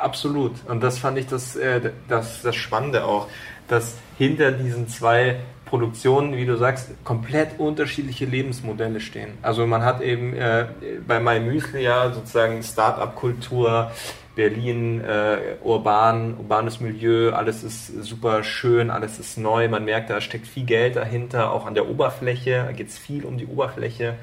Absolut. 0.02 0.54
Und 0.68 0.82
das 0.82 0.98
fand 0.98 1.18
ich 1.18 1.28
das, 1.28 1.56
äh, 1.56 1.92
das, 2.08 2.42
das 2.42 2.56
Spannende 2.56 3.06
auch, 3.06 3.28
dass 3.68 3.96
hinter 4.18 4.52
diesen 4.52 4.88
zwei 4.88 5.40
Produktionen, 5.76 6.38
wie 6.38 6.46
du 6.46 6.56
sagst, 6.56 6.92
komplett 7.04 7.60
unterschiedliche 7.60 8.24
Lebensmodelle 8.24 9.02
stehen. 9.02 9.32
Also 9.42 9.68
man 9.68 9.84
hat 9.84 10.02
eben 10.02 10.34
äh, 10.34 10.68
bei 11.06 11.20
My 11.20 11.42
Müsli 11.42 11.84
ja 11.84 12.14
sozusagen 12.14 12.64
Start-up-Kultur, 12.64 13.92
Berlin, 14.38 15.02
äh, 15.02 15.58
urban, 15.62 16.38
urbanes 16.38 16.80
Milieu, 16.80 17.34
alles 17.34 17.64
ist 17.64 17.88
super 18.04 18.46
schön, 18.46 18.90
alles 18.90 19.20
ist 19.20 19.38
neu, 19.38 19.68
man 19.68 19.84
merkt, 19.84 20.10
da 20.10 20.22
steckt 20.22 20.48
viel 20.48 20.64
Geld 20.64 20.96
dahinter, 20.96 21.52
auch 21.52 21.66
an 21.66 21.74
der 21.74 21.90
Oberfläche, 21.90 22.64
da 22.68 22.72
geht 22.72 22.88
es 22.88 22.98
viel 22.98 23.26
um 23.26 23.38
die 23.38 23.46
Oberfläche. 23.46 24.16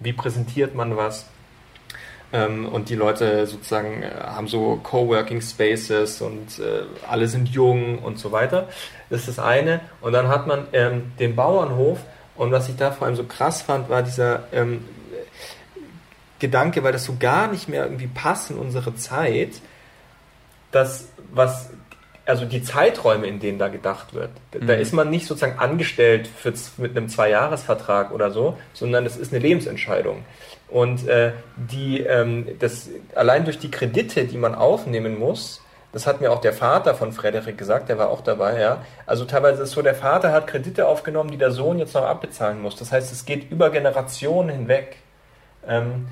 Wie 0.00 0.14
präsentiert 0.14 0.74
man 0.74 0.96
was? 0.96 1.28
Ähm, 2.34 2.66
und 2.66 2.88
die 2.88 2.96
Leute 2.96 3.46
sozusagen 3.46 4.02
äh, 4.02 4.10
haben 4.10 4.48
so 4.48 4.80
Coworking 4.82 5.40
Spaces 5.40 6.20
und 6.20 6.58
äh, 6.58 6.82
alle 7.08 7.28
sind 7.28 7.48
jung 7.50 8.00
und 8.00 8.18
so 8.18 8.32
weiter. 8.32 8.68
Das 9.08 9.20
ist 9.20 9.28
das 9.28 9.38
eine. 9.38 9.80
Und 10.00 10.14
dann 10.14 10.26
hat 10.26 10.48
man 10.48 10.66
ähm, 10.72 11.12
den 11.20 11.36
Bauernhof. 11.36 12.00
Und 12.34 12.50
was 12.50 12.68
ich 12.68 12.74
da 12.74 12.90
vor 12.90 13.06
allem 13.06 13.14
so 13.14 13.22
krass 13.22 13.62
fand, 13.62 13.88
war 13.88 14.02
dieser 14.02 14.48
ähm, 14.52 14.84
Gedanke, 16.40 16.82
weil 16.82 16.90
das 16.90 17.04
so 17.04 17.14
gar 17.20 17.46
nicht 17.46 17.68
mehr 17.68 17.84
irgendwie 17.84 18.08
passt 18.08 18.50
in 18.50 18.58
unsere 18.58 18.96
Zeit, 18.96 19.52
dass 20.72 21.06
was 21.32 21.70
also 22.26 22.44
die 22.44 22.62
Zeiträume, 22.62 23.26
in 23.26 23.40
denen 23.40 23.58
da 23.58 23.68
gedacht 23.68 24.14
wird. 24.14 24.30
Da 24.52 24.74
mhm. 24.74 24.80
ist 24.80 24.92
man 24.92 25.10
nicht 25.10 25.26
sozusagen 25.26 25.58
angestellt 25.58 26.26
für, 26.26 26.52
mit 26.78 26.96
einem 26.96 27.08
Zweijahresvertrag 27.08 28.12
oder 28.12 28.30
so, 28.30 28.56
sondern 28.72 29.04
es 29.04 29.16
ist 29.16 29.32
eine 29.32 29.42
Lebensentscheidung. 29.42 30.24
Und 30.68 31.06
äh, 31.06 31.32
die, 31.56 32.00
ähm, 32.00 32.46
das, 32.58 32.88
allein 33.14 33.44
durch 33.44 33.58
die 33.58 33.70
Kredite, 33.70 34.24
die 34.24 34.38
man 34.38 34.54
aufnehmen 34.54 35.18
muss, 35.18 35.60
das 35.92 36.08
hat 36.08 36.20
mir 36.20 36.32
auch 36.32 36.40
der 36.40 36.52
Vater 36.52 36.94
von 36.94 37.12
Frederik 37.12 37.56
gesagt, 37.56 37.88
der 37.88 37.98
war 37.98 38.08
auch 38.08 38.22
dabei, 38.22 38.58
ja. 38.58 38.84
Also 39.06 39.24
teilweise 39.26 39.62
ist 39.62 39.68
es 39.68 39.74
so, 39.76 39.82
der 39.82 39.94
Vater 39.94 40.32
hat 40.32 40.48
Kredite 40.48 40.88
aufgenommen, 40.88 41.30
die 41.30 41.36
der 41.36 41.52
Sohn 41.52 41.78
jetzt 41.78 41.94
noch 41.94 42.02
abbezahlen 42.02 42.60
muss. 42.60 42.74
Das 42.74 42.90
heißt, 42.90 43.12
es 43.12 43.24
geht 43.24 43.48
über 43.52 43.70
Generationen 43.70 44.48
hinweg. 44.48 44.96
Ähm, 45.68 46.08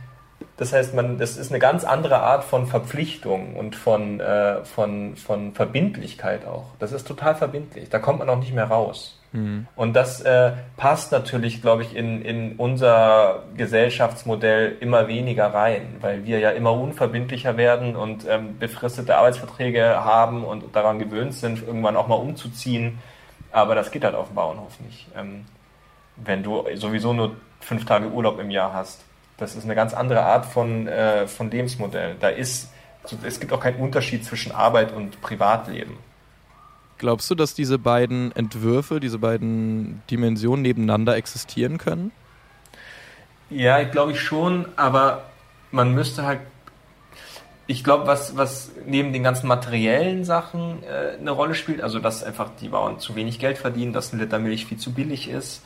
das 0.56 0.73
heißt, 0.73 0.94
man, 0.94 1.18
das 1.18 1.37
ist 1.37 1.50
eine 1.50 1.59
ganz 1.59 1.85
andere 1.85 2.21
Art 2.21 2.44
von 2.44 2.66
Verpflichtung 2.66 3.56
und 3.56 3.75
von, 3.75 4.21
äh, 4.21 4.64
von, 4.64 5.16
von 5.16 5.54
Verbindlichkeit 5.54 6.47
auch. 6.47 6.66
Das 6.78 6.92
ist 6.92 7.06
total 7.06 7.35
verbindlich. 7.35 7.88
Da 7.88 7.99
kommt 7.99 8.18
man 8.18 8.28
auch 8.28 8.38
nicht 8.38 8.54
mehr 8.54 8.66
raus. 8.66 9.18
Mhm. 9.32 9.66
Und 9.76 9.94
das 9.94 10.21
äh, 10.21 10.52
passt 10.76 11.11
natürlich, 11.11 11.62
glaube 11.62 11.82
ich, 11.82 11.97
in, 11.97 12.23
in 12.23 12.56
unser 12.56 13.44
Gesellschaftsmodell 13.56 14.76
immer 14.80 15.09
weniger 15.09 15.52
rein, 15.54 15.97
weil 16.00 16.25
wir 16.25 16.38
ja 16.38 16.50
immer 16.50 16.73
unverbindlicher 16.73 17.56
werden 17.56 17.97
und 17.97 18.26
ähm, 18.28 18.59
befristete 18.59 19.16
Arbeitsverträge 19.16 20.04
haben 20.04 20.44
und 20.44 20.76
daran 20.76 20.99
gewöhnt 20.99 21.35
sind, 21.35 21.66
irgendwann 21.66 21.97
auch 21.97 22.09
mal 22.09 22.16
umzuziehen. 22.16 22.99
Aber 23.52 23.75
das 23.75 23.90
geht 23.90 24.04
halt 24.04 24.14
auf 24.14 24.28
dem 24.28 24.35
Bauernhof 24.35 24.80
nicht. 24.80 25.09
Ähm, 25.16 25.47
wenn 26.16 26.42
du 26.42 26.64
sowieso 26.75 27.12
nur 27.14 27.37
fünf 27.61 27.85
Tage 27.87 28.09
Urlaub 28.09 28.38
im 28.38 28.50
Jahr 28.50 28.73
hast. 28.75 29.02
Das 29.36 29.56
ist 29.56 29.64
eine 29.64 29.74
ganz 29.74 29.94
andere 29.94 30.22
Art 30.22 30.46
von, 30.46 30.86
äh, 30.86 31.26
von 31.26 31.50
Lebensmodell. 31.50 32.16
Da 32.20 32.28
ist, 32.28 32.70
es 33.24 33.40
gibt 33.40 33.52
auch 33.52 33.60
keinen 33.60 33.80
Unterschied 33.80 34.24
zwischen 34.24 34.52
Arbeit 34.52 34.92
und 34.92 35.20
Privatleben. 35.20 35.96
Glaubst 36.98 37.28
du, 37.30 37.34
dass 37.34 37.54
diese 37.54 37.78
beiden 37.78 38.30
Entwürfe, 38.36 39.00
diese 39.00 39.18
beiden 39.18 40.02
Dimensionen 40.08 40.62
nebeneinander 40.62 41.16
existieren 41.16 41.78
können? 41.78 42.12
Ja, 43.50 43.82
glaube 43.82 44.12
ich 44.12 44.20
schon, 44.20 44.66
aber 44.76 45.24
man 45.72 45.92
müsste 45.94 46.24
halt. 46.24 46.40
Ich 47.66 47.84
glaube, 47.84 48.06
was, 48.06 48.36
was 48.36 48.70
neben 48.86 49.12
den 49.12 49.22
ganzen 49.22 49.46
materiellen 49.46 50.24
Sachen 50.24 50.82
äh, 50.82 51.18
eine 51.18 51.30
Rolle 51.30 51.54
spielt, 51.54 51.80
also 51.80 51.98
dass 51.98 52.22
einfach 52.22 52.50
die 52.60 52.68
Bauern 52.68 52.98
zu 52.98 53.14
wenig 53.14 53.38
Geld 53.38 53.58
verdienen, 53.58 53.92
dass 53.92 54.12
ein 54.12 54.18
Liter 54.18 54.38
Milch 54.38 54.66
viel 54.66 54.78
zu 54.78 54.92
billig 54.92 55.28
ist, 55.28 55.62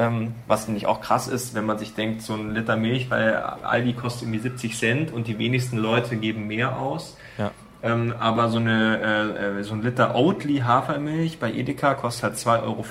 ähm, 0.00 0.34
was 0.46 0.66
nämlich 0.66 0.86
auch 0.86 1.02
krass 1.02 1.28
ist, 1.28 1.54
wenn 1.54 1.66
man 1.66 1.78
sich 1.78 1.94
denkt, 1.94 2.22
so 2.22 2.32
ein 2.32 2.54
Liter 2.54 2.76
Milch, 2.76 3.10
weil 3.10 3.34
Aldi 3.34 3.92
kostet 3.92 4.22
irgendwie 4.22 4.38
70 4.38 4.78
Cent 4.78 5.12
und 5.12 5.26
die 5.26 5.38
wenigsten 5.38 5.76
Leute 5.76 6.16
geben 6.16 6.46
mehr 6.46 6.78
aus. 6.78 7.18
Ja. 7.36 7.50
Ähm, 7.82 8.14
aber 8.18 8.48
so, 8.48 8.58
eine, 8.58 8.98
äh, 9.36 9.60
äh, 9.60 9.62
so 9.62 9.74
ein 9.74 9.82
Liter 9.82 10.14
Oatly 10.14 10.60
Hafermilch 10.60 11.38
bei 11.38 11.52
Edeka 11.52 11.94
kostet 11.94 12.22
halt 12.24 12.36
2,50 12.36 12.62
Euro. 12.62 12.84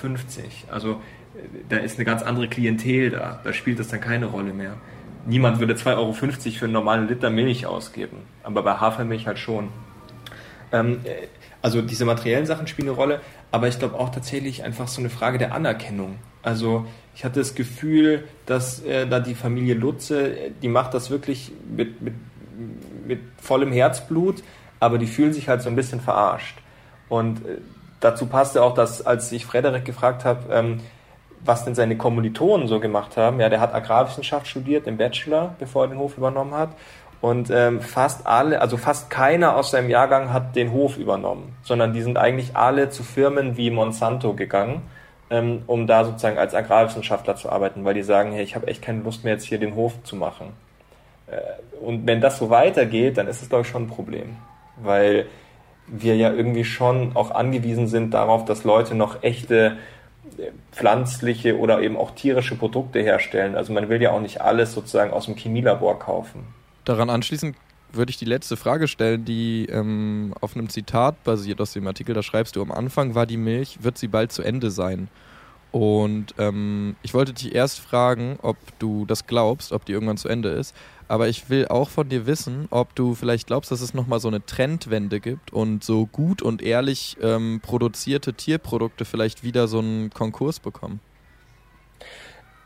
Also 0.71 1.01
da 1.69 1.77
ist 1.77 1.97
eine 1.97 2.05
ganz 2.05 2.21
andere 2.21 2.47
Klientel 2.47 3.09
da. 3.09 3.39
Da 3.43 3.53
spielt 3.53 3.79
das 3.79 3.87
dann 3.87 4.01
keine 4.01 4.27
Rolle 4.27 4.53
mehr. 4.53 4.73
Niemand 5.25 5.59
würde 5.59 5.73
2,50 5.73 5.95
Euro 5.97 6.13
für 6.13 6.65
einen 6.65 6.73
normalen 6.73 7.07
Liter 7.07 7.31
Milch 7.31 7.65
ausgeben. 7.65 8.17
Aber 8.43 8.61
bei 8.61 8.73
Hafermilch 8.75 9.25
halt 9.25 9.39
schon. 9.39 9.69
Ähm, 10.71 10.99
äh, 11.03 11.27
also 11.61 11.81
diese 11.81 12.05
materiellen 12.05 12.45
Sachen 12.45 12.67
spielen 12.67 12.87
eine 12.89 12.97
Rolle, 12.97 13.21
aber 13.51 13.67
ich 13.67 13.79
glaube 13.79 13.99
auch 13.99 14.09
tatsächlich 14.09 14.63
einfach 14.63 14.87
so 14.87 15.01
eine 15.01 15.09
Frage 15.09 15.37
der 15.37 15.53
Anerkennung. 15.53 16.15
Also 16.41 16.85
ich 17.15 17.25
hatte 17.25 17.39
das 17.39 17.55
Gefühl, 17.55 18.27
dass 18.45 18.81
äh, 18.83 19.05
da 19.07 19.19
die 19.19 19.35
Familie 19.35 19.73
Lutze, 19.73 20.51
die 20.61 20.69
macht 20.69 20.93
das 20.93 21.09
wirklich 21.09 21.51
mit, 21.69 22.01
mit, 22.01 22.13
mit 23.05 23.19
vollem 23.41 23.71
Herzblut, 23.71 24.41
aber 24.79 24.97
die 24.97 25.07
fühlen 25.07 25.33
sich 25.33 25.49
halt 25.49 25.61
so 25.61 25.69
ein 25.69 25.75
bisschen 25.75 25.99
verarscht. 25.99 26.59
Und 27.09 27.45
äh, 27.45 27.57
dazu 27.99 28.27
passte 28.27 28.63
auch, 28.63 28.73
dass 28.73 29.05
als 29.05 29.31
ich 29.31 29.45
Frederik 29.45 29.83
gefragt 29.83 30.23
habe, 30.23 30.53
ähm, 30.53 30.79
was 31.43 31.65
denn 31.65 31.75
seine 31.75 31.97
Kommilitonen 31.97 32.67
so 32.67 32.79
gemacht 32.79 33.17
haben, 33.17 33.39
ja, 33.39 33.49
der 33.49 33.59
hat 33.59 33.73
Agrarwissenschaft 33.73 34.47
studiert 34.47 34.87
im 34.87 34.97
Bachelor, 34.97 35.55
bevor 35.59 35.85
er 35.85 35.89
den 35.89 35.97
Hof 35.97 36.17
übernommen 36.17 36.53
hat. 36.53 36.69
Und 37.21 37.49
ähm, 37.51 37.81
fast 37.81 38.25
alle, 38.25 38.61
also 38.61 38.77
fast 38.77 39.09
keiner 39.09 39.55
aus 39.57 39.71
seinem 39.71 39.89
Jahrgang 39.89 40.31
hat 40.31 40.55
den 40.55 40.71
Hof 40.71 40.97
übernommen, 40.97 41.55
sondern 41.63 41.91
die 41.91 42.01
sind 42.01 42.17
eigentlich 42.17 42.55
alle 42.55 42.89
zu 42.89 43.03
Firmen 43.03 43.57
wie 43.57 43.71
Monsanto 43.71 44.33
gegangen, 44.33 44.83
ähm, 45.29 45.63
um 45.67 45.85
da 45.85 46.05
sozusagen 46.05 46.37
als 46.37 46.55
Agrarwissenschaftler 46.55 47.35
zu 47.35 47.51
arbeiten, 47.51 47.83
weil 47.83 47.93
die 47.93 48.03
sagen, 48.03 48.31
hey, 48.31 48.43
ich 48.43 48.55
habe 48.55 48.67
echt 48.67 48.81
keine 48.81 49.03
Lust 49.03 49.25
mehr 49.25 49.33
jetzt 49.33 49.43
hier 49.43 49.59
den 49.59 49.75
Hof 49.75 50.01
zu 50.03 50.15
machen. 50.15 50.53
Äh, 51.27 51.39
und 51.81 52.07
wenn 52.07 52.21
das 52.21 52.37
so 52.37 52.49
weitergeht, 52.49 53.17
dann 53.17 53.27
ist 53.27 53.41
es 53.41 53.49
glaube 53.49 53.63
ich 53.63 53.69
schon 53.69 53.83
ein 53.83 53.89
Problem 53.89 54.37
weil 54.81 55.27
wir 55.87 56.15
ja 56.15 56.31
irgendwie 56.31 56.65
schon 56.65 57.15
auch 57.15 57.31
angewiesen 57.31 57.87
sind 57.87 58.13
darauf, 58.13 58.45
dass 58.45 58.63
Leute 58.63 58.95
noch 58.95 59.23
echte 59.23 59.77
pflanzliche 60.71 61.57
oder 61.57 61.81
eben 61.81 61.97
auch 61.97 62.11
tierische 62.11 62.55
Produkte 62.55 62.99
herstellen. 62.99 63.55
Also 63.55 63.73
man 63.73 63.89
will 63.89 64.01
ja 64.01 64.11
auch 64.11 64.21
nicht 64.21 64.41
alles 64.41 64.73
sozusagen 64.73 65.11
aus 65.11 65.25
dem 65.25 65.35
Chemielabor 65.35 65.97
kaufen. 65.97 66.47
Daran 66.85 67.09
anschließend 67.09 67.55
würde 67.91 68.11
ich 68.11 68.17
die 68.17 68.25
letzte 68.25 68.57
Frage 68.57 68.87
stellen, 68.87 69.25
die 69.25 69.65
ähm, 69.65 70.33
auf 70.41 70.55
einem 70.55 70.69
Zitat 70.69 71.23
basiert 71.23 71.59
aus 71.61 71.73
dem 71.73 71.87
Artikel. 71.87 72.13
Da 72.13 72.23
schreibst 72.23 72.55
du, 72.55 72.61
am 72.61 72.71
Anfang 72.71 73.15
war 73.15 73.25
die 73.25 73.37
Milch, 73.37 73.83
wird 73.83 73.97
sie 73.97 74.07
bald 74.07 74.31
zu 74.31 74.43
Ende 74.43 74.71
sein. 74.71 75.09
Und 75.71 76.33
ähm, 76.39 76.95
ich 77.03 77.13
wollte 77.13 77.33
dich 77.33 77.53
erst 77.53 77.79
fragen, 77.79 78.39
ob 78.41 78.57
du 78.79 79.05
das 79.05 79.27
glaubst, 79.27 79.71
ob 79.71 79.85
die 79.85 79.91
irgendwann 79.91 80.17
zu 80.17 80.27
Ende 80.27 80.49
ist. 80.49 80.75
Aber 81.07 81.27
ich 81.27 81.49
will 81.49 81.67
auch 81.67 81.89
von 81.89 82.09
dir 82.09 82.25
wissen, 82.25 82.67
ob 82.71 82.95
du 82.95 83.15
vielleicht 83.15 83.47
glaubst, 83.47 83.71
dass 83.71 83.81
es 83.81 83.93
nochmal 83.93 84.19
so 84.19 84.27
eine 84.27 84.45
Trendwende 84.45 85.19
gibt 85.19 85.51
und 85.51 85.83
so 85.83 86.05
gut 86.07 86.41
und 86.41 86.61
ehrlich 86.61 87.17
ähm, 87.21 87.59
produzierte 87.61 88.33
Tierprodukte 88.33 89.05
vielleicht 89.05 89.43
wieder 89.43 89.67
so 89.67 89.79
einen 89.79 90.11
Konkurs 90.11 90.59
bekommen. 90.59 90.99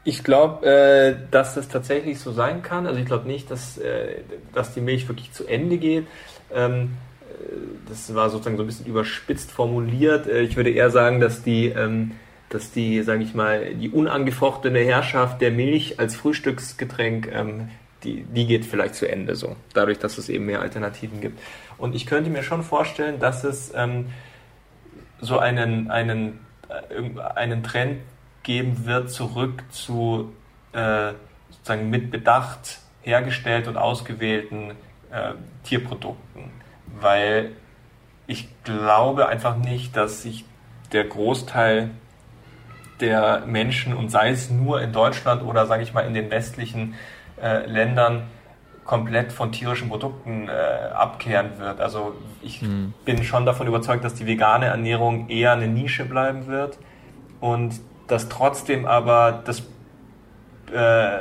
Ich 0.05 0.23
glaube, 0.23 0.65
äh, 0.65 1.15
dass 1.31 1.55
das 1.55 1.69
tatsächlich 1.69 2.19
so 2.19 2.31
sein 2.31 2.61
kann. 2.61 2.87
Also 2.87 2.99
ich 2.99 3.05
glaube 3.05 3.27
nicht, 3.27 3.49
dass, 3.49 3.77
äh, 3.77 4.17
dass 4.53 4.73
die 4.73 4.81
Milch 4.81 5.07
wirklich 5.07 5.31
zu 5.31 5.47
Ende 5.47 5.77
geht. 5.77 6.07
Ähm, 6.53 6.97
äh, 7.21 7.55
das 7.87 8.13
war 8.13 8.29
sozusagen 8.29 8.57
so 8.57 8.63
ein 8.63 8.67
bisschen 8.67 8.85
überspitzt 8.85 9.51
formuliert. 9.51 10.27
Äh, 10.27 10.41
ich 10.41 10.57
würde 10.57 10.71
eher 10.71 10.89
sagen, 10.89 11.21
dass 11.21 11.43
die, 11.43 11.67
ähm, 11.67 12.11
dass 12.49 12.71
die, 12.71 13.01
sage 13.01 13.23
ich 13.23 13.33
mal, 13.33 13.75
die 13.75 13.89
unangefochtene 13.89 14.79
Herrschaft 14.79 15.41
der 15.41 15.51
Milch 15.51 15.99
als 15.99 16.15
Frühstücksgetränk, 16.15 17.31
ähm, 17.31 17.69
die, 18.03 18.23
die 18.23 18.45
geht 18.45 18.65
vielleicht 18.65 18.95
zu 18.95 19.09
Ende 19.09 19.35
so. 19.35 19.55
Dadurch, 19.73 19.99
dass 19.99 20.17
es 20.17 20.27
eben 20.27 20.45
mehr 20.45 20.61
Alternativen 20.61 21.21
gibt. 21.21 21.39
Und 21.77 21.95
ich 21.95 22.05
könnte 22.05 22.29
mir 22.29 22.43
schon 22.43 22.63
vorstellen, 22.63 23.19
dass 23.19 23.45
es 23.45 23.71
ähm, 23.73 24.07
so 25.21 25.39
einen, 25.39 25.89
einen, 25.89 26.39
äh, 26.67 27.21
einen 27.35 27.63
Trend 27.63 27.99
geben 28.43 28.85
wird, 28.85 29.09
zurück 29.09 29.63
zu 29.69 30.33
äh, 30.73 31.13
sozusagen 31.49 31.89
mit 31.89 32.11
Bedacht 32.11 32.79
hergestellt 33.01 33.67
und 33.67 33.77
ausgewählten 33.77 34.71
äh, 35.11 35.33
Tierprodukten. 35.63 36.51
Weil 36.99 37.51
ich 38.27 38.47
glaube 38.63 39.27
einfach 39.27 39.57
nicht, 39.57 39.95
dass 39.95 40.21
sich 40.21 40.45
der 40.91 41.05
Großteil 41.05 41.91
der 42.99 43.43
Menschen 43.45 43.95
und 43.95 44.09
sei 44.09 44.29
es 44.29 44.49
nur 44.49 44.81
in 44.81 44.93
Deutschland 44.93 45.43
oder 45.43 45.65
sage 45.65 45.83
ich 45.83 45.93
mal 45.93 46.01
in 46.01 46.13
den 46.13 46.29
westlichen 46.29 46.95
äh, 47.41 47.65
Ländern 47.65 48.23
komplett 48.85 49.31
von 49.31 49.51
tierischen 49.51 49.89
Produkten 49.89 50.49
äh, 50.49 50.51
abkehren 50.51 51.57
wird. 51.57 51.79
Also 51.79 52.15
ich 52.41 52.61
mhm. 52.61 52.93
bin 53.05 53.23
schon 53.23 53.45
davon 53.45 53.67
überzeugt, 53.67 54.03
dass 54.03 54.13
die 54.13 54.27
vegane 54.27 54.65
Ernährung 54.65 55.29
eher 55.29 55.53
eine 55.53 55.67
Nische 55.67 56.05
bleiben 56.05 56.47
wird 56.47 56.77
und 57.39 57.79
dass 58.07 58.29
trotzdem 58.29 58.85
aber 58.85 59.43
das, 59.45 59.59
äh, 60.71 61.17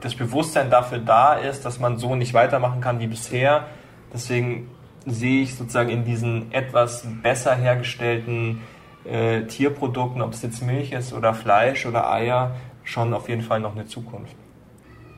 das 0.00 0.14
Bewusstsein 0.14 0.70
dafür 0.70 0.98
da 0.98 1.34
ist, 1.34 1.64
dass 1.64 1.80
man 1.80 1.98
so 1.98 2.14
nicht 2.14 2.34
weitermachen 2.34 2.80
kann 2.80 3.00
wie 3.00 3.06
bisher. 3.06 3.66
Deswegen 4.12 4.70
sehe 5.06 5.42
ich 5.42 5.54
sozusagen 5.54 5.90
in 5.90 6.04
diesen 6.04 6.52
etwas 6.52 7.06
besser 7.22 7.54
hergestellten 7.54 8.62
äh, 9.04 9.42
Tierprodukten, 9.42 10.20
ob 10.22 10.32
es 10.32 10.42
jetzt 10.42 10.62
Milch 10.62 10.92
ist 10.92 11.12
oder 11.12 11.32
Fleisch 11.32 11.86
oder 11.86 12.10
Eier, 12.10 12.56
schon 12.82 13.14
auf 13.14 13.28
jeden 13.28 13.42
Fall 13.42 13.60
noch 13.60 13.74
eine 13.74 13.86
Zukunft. 13.86 14.36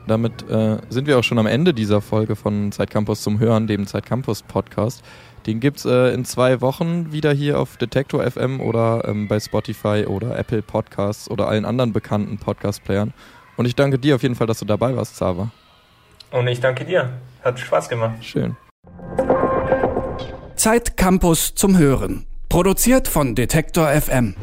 Damit 0.09 0.49
äh, 0.49 0.77
sind 0.89 1.05
wir 1.05 1.19
auch 1.19 1.23
schon 1.23 1.37
am 1.37 1.45
Ende 1.45 1.71
dieser 1.71 2.01
Folge 2.01 2.35
von 2.35 2.71
Zeitcampus 2.71 3.21
zum 3.21 3.37
Hören, 3.37 3.67
dem 3.67 3.85
Zeitcampus 3.85 4.41
Podcast. 4.41 5.03
Den 5.45 5.59
gibt 5.59 5.77
es 5.77 5.85
äh, 5.85 6.13
in 6.15 6.25
zwei 6.25 6.61
Wochen 6.61 7.11
wieder 7.11 7.31
hier 7.31 7.59
auf 7.59 7.77
Detektor 7.77 8.23
FM 8.23 8.59
oder 8.59 9.03
ähm, 9.05 9.27
bei 9.27 9.39
Spotify 9.39 10.05
oder 10.07 10.35
Apple 10.37 10.63
Podcasts 10.63 11.29
oder 11.29 11.47
allen 11.47 11.63
anderen 11.63 11.93
bekannten 11.93 12.39
Podcast-Playern. 12.39 13.13
Und 13.55 13.67
ich 13.67 13.75
danke 13.75 13.99
dir 13.99 14.15
auf 14.15 14.23
jeden 14.23 14.33
Fall, 14.33 14.47
dass 14.47 14.57
du 14.57 14.65
dabei 14.65 14.95
warst, 14.95 15.15
Sava. 15.15 15.51
Und 16.31 16.47
ich 16.47 16.59
danke 16.59 16.85
dir. 16.85 17.11
Hat 17.43 17.59
Spaß 17.59 17.87
gemacht. 17.87 18.23
Schön. 18.23 18.57
Zeitcampus 20.55 21.53
zum 21.53 21.77
Hören. 21.77 22.25
Produziert 22.49 23.07
von 23.07 23.35
Detektor 23.35 23.89
FM. 23.89 24.33